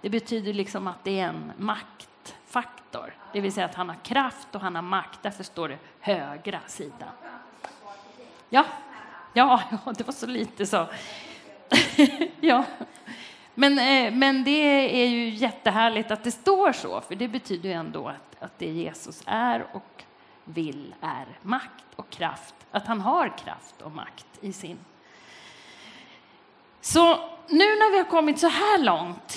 [0.00, 4.54] Det betyder liksom att det är en maktfaktor, det vill säga att han har kraft
[4.54, 5.18] och han har makt.
[5.22, 7.08] Därför står det högra sidan.
[8.48, 8.64] Ja,
[9.32, 10.86] ja, ja det var så lite så.
[12.40, 12.64] ja.
[13.54, 17.74] Men, eh, men det är ju jättehärligt att det står så, för det betyder ju
[17.74, 20.04] ändå att, att det Jesus är och
[20.44, 24.78] vill är makt och kraft, att han har kraft och makt i sin.
[26.80, 27.16] Så
[27.48, 29.29] nu när vi har kommit så här långt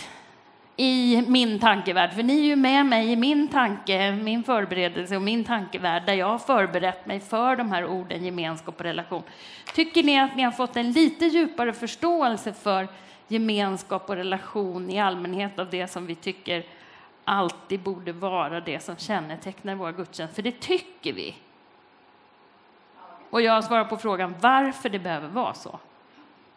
[0.75, 5.21] i min tankevärld, för ni är ju med mig i min tanke, min förberedelse och
[5.21, 9.23] min tankevärld där jag har förberett mig för de här orden gemenskap och relation.
[9.73, 12.87] Tycker ni att ni har fått en lite djupare förståelse för
[13.27, 16.65] gemenskap och relation i allmänhet av det som vi tycker
[17.23, 21.35] alltid borde vara det som kännetecknar våra gudstjänster, för det tycker vi.
[23.29, 25.79] Och jag svarar på frågan varför det behöver vara så.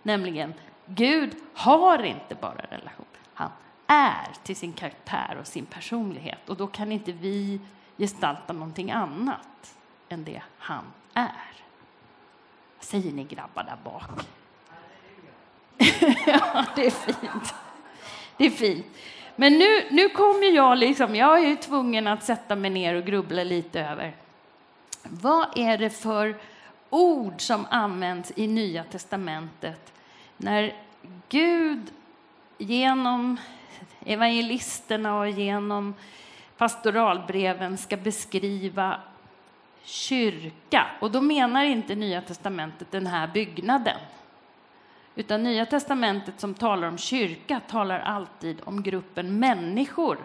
[0.02, 0.54] Nämligen,
[0.86, 3.06] Gud har inte bara relation.
[3.34, 3.50] Han
[3.87, 6.49] är till sin karaktär och sin personlighet.
[6.49, 7.61] Och då kan inte vi
[7.99, 9.76] gestalta någonting annat
[10.09, 10.84] än det han
[11.14, 11.53] är.
[12.76, 14.26] Vad säger ni grabbar där bak?
[16.26, 17.55] ja, det är fint.
[18.37, 18.87] Det är fint.
[19.37, 23.05] Men nu, nu kommer jag liksom, jag är ju tvungen att sätta mig ner och
[23.05, 24.14] grubbla lite över
[25.11, 26.37] vad är det för
[26.91, 29.93] ord som används i Nya testamentet
[30.37, 30.74] när
[31.28, 31.91] Gud
[32.59, 33.37] genom
[34.04, 35.94] evangelisterna och genom
[36.56, 39.00] pastoralbreven ska beskriva
[39.82, 40.86] kyrka.
[41.00, 43.98] Och då menar inte Nya testamentet den här byggnaden.
[45.14, 50.18] Utan Nya testamentet som talar om kyrka talar alltid om gruppen människor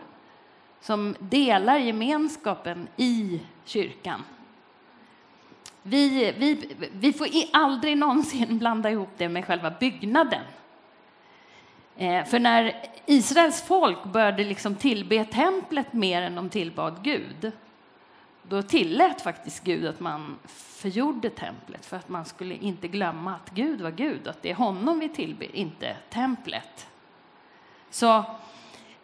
[0.82, 4.24] som delar gemenskapen i kyrkan.
[5.84, 10.44] Vi, vi, vi får aldrig någonsin blanda ihop det med själva byggnaden.
[12.02, 12.76] Eh, för när
[13.06, 17.52] Israels folk började liksom tillbe templet mer än de tillbad Gud,
[18.44, 23.50] då tillät faktiskt Gud att man förgjorde templet för att man skulle inte glömma att
[23.50, 26.88] Gud var Gud, att det är honom vi tillber, inte templet.
[27.90, 28.24] Så,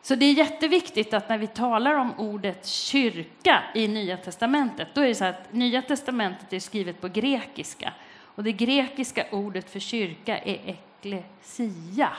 [0.02, 5.02] så det är jätteviktigt att när vi talar om ordet kyrka i Nya testamentet, då
[5.02, 9.80] är det så att Nya testamentet är skrivet på grekiska och det grekiska ordet för
[9.80, 12.10] kyrka är eklesia.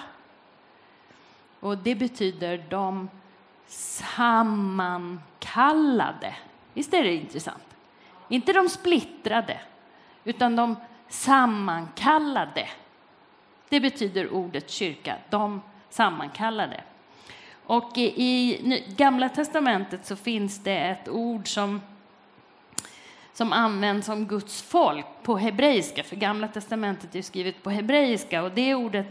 [1.61, 3.09] Och det betyder de
[3.67, 6.35] sammankallade.
[6.75, 7.77] Visst är det intressant?
[8.29, 9.61] Inte de splittrade,
[10.25, 10.77] utan de
[11.09, 12.69] sammankallade.
[13.69, 16.81] Det betyder ordet kyrka, de sammankallade.
[17.67, 21.81] Och i Gamla testamentet så finns det ett ord som,
[23.33, 28.51] som används om Guds folk på hebreiska, för Gamla testamentet är skrivet på hebreiska, och
[28.51, 29.07] det är ordet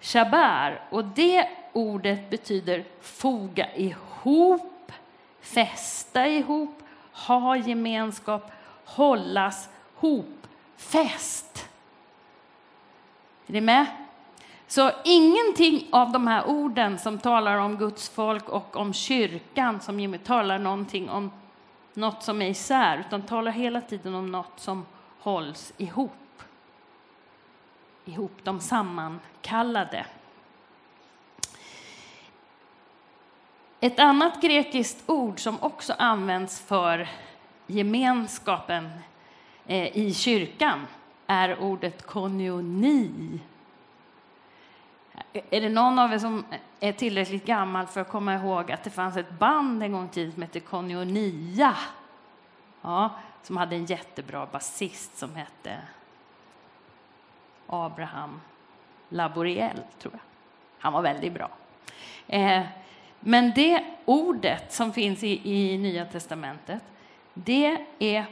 [0.00, 0.80] shabar.
[0.90, 4.92] Och det ordet betyder foga ihop,
[5.40, 8.52] fästa ihop, ha gemenskap,
[8.84, 11.68] hållas hopfäst.
[13.46, 13.86] Är ni med?
[14.66, 20.18] Så ingenting av de här orden som talar om Guds folk och om kyrkan som
[20.24, 21.30] talar någonting om
[21.94, 24.86] något som är isär, utan talar hela tiden om något som
[25.18, 26.42] hålls ihop.
[28.04, 30.06] Ihop, de sammankallade.
[33.82, 37.08] Ett annat grekiskt ord som också används för
[37.66, 38.90] gemenskapen
[39.66, 40.86] eh, i kyrkan
[41.26, 43.40] är ordet konioni.
[45.32, 46.44] Är det någon av er som
[46.80, 50.08] är tillräckligt gammal för att komma ihåg att det fanns ett band en gång i
[50.08, 51.76] tiden som hette Konionia?
[52.82, 53.10] Ja,
[53.42, 55.78] som hade en jättebra basist som hette
[57.66, 58.40] Abraham
[59.08, 60.20] Laboriel, tror jag.
[60.78, 61.50] Han var väldigt bra.
[62.26, 62.62] Eh,
[63.20, 66.82] men det ordet som finns i, i Nya testamentet,
[67.34, 68.24] det är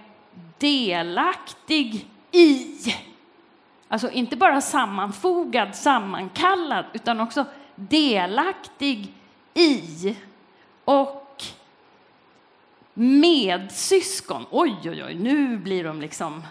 [0.58, 2.76] delaktig i.
[3.88, 9.14] Alltså inte bara sammanfogad, sammankallad, utan också delaktig
[9.54, 10.16] i.
[10.84, 11.42] Och
[12.94, 14.46] medsyskon.
[14.50, 16.42] Oj, oj, oj, nu blir de liksom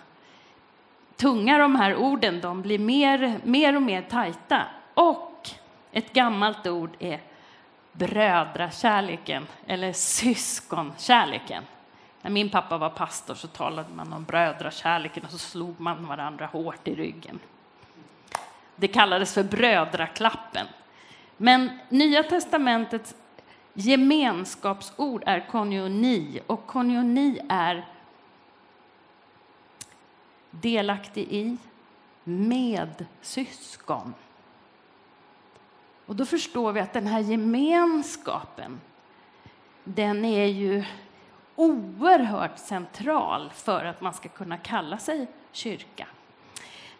[1.16, 2.42] tunga de här orden.
[2.42, 4.62] De blir mer, mer och mer tajta.
[4.94, 5.50] Och
[5.92, 7.22] ett gammalt ord är
[7.98, 11.64] brödrakärleken eller syskonkärleken.
[12.22, 16.46] När min pappa var pastor så talade man om brödrakärleken och så slog man varandra
[16.46, 17.40] hårt i ryggen.
[18.76, 20.68] Det kallades för brödraklappen.
[21.38, 23.16] Men Nya testamentets
[23.74, 27.86] gemenskapsord är konjoni och konjoni är
[30.52, 31.58] delaktig i,
[32.24, 34.14] medsyskon.
[36.08, 38.82] Och då förstår vi att den här gemenskapen,
[39.84, 40.84] den är ju
[41.56, 46.08] oerhört central för att man ska kunna kalla sig kyrka.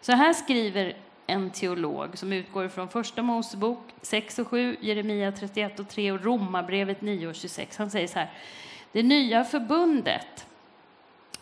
[0.00, 0.96] Så här skriver
[1.26, 6.24] en teolog som utgår från Första Mosebok 6 och 7, Jeremia 31 och 3 och
[6.24, 7.76] Romarbrevet 9 och 26.
[7.76, 8.30] Han säger så här.
[8.92, 10.46] Det nya förbundet,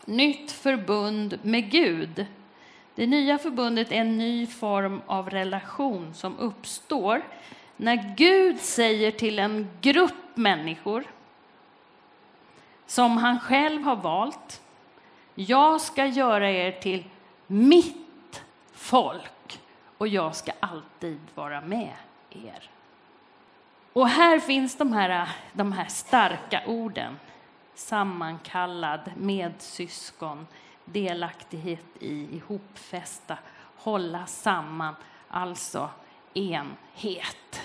[0.04, 2.26] nytt förbund med Gud.
[2.94, 7.22] Det nya förbundet är en ny form av relation som uppstår
[7.76, 11.04] när Gud säger till en grupp människor
[12.86, 14.62] som han själv har valt.
[15.34, 17.04] Jag ska göra er till
[17.46, 19.60] mitt folk
[19.98, 21.92] och jag ska alltid vara med
[22.30, 22.70] er.
[23.92, 27.18] Och här finns de här, de här starka orden.
[27.74, 30.46] Sammankallad, medsyskon,
[30.84, 33.38] delaktighet i, ihopfästa,
[33.76, 34.94] hålla samman,
[35.28, 35.90] alltså
[36.36, 37.62] enhet.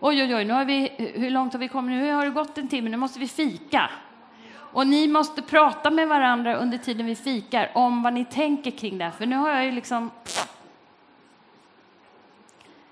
[0.00, 1.90] Oj, oj, oj, nu har vi, hur långt har vi kommit?
[1.90, 3.90] Nu har det gått en timme, nu måste vi fika.
[4.72, 8.98] Och ni måste prata med varandra under tiden vi fikar om vad ni tänker kring
[8.98, 9.10] det här.
[9.10, 10.10] För nu har jag ju liksom...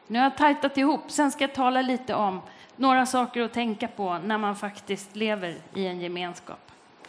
[0.07, 1.11] Nu har jag tajtat ihop.
[1.11, 2.41] Sen ska jag tala lite om
[2.77, 6.73] några saker att tänka på när man faktiskt lever i en gemenskap.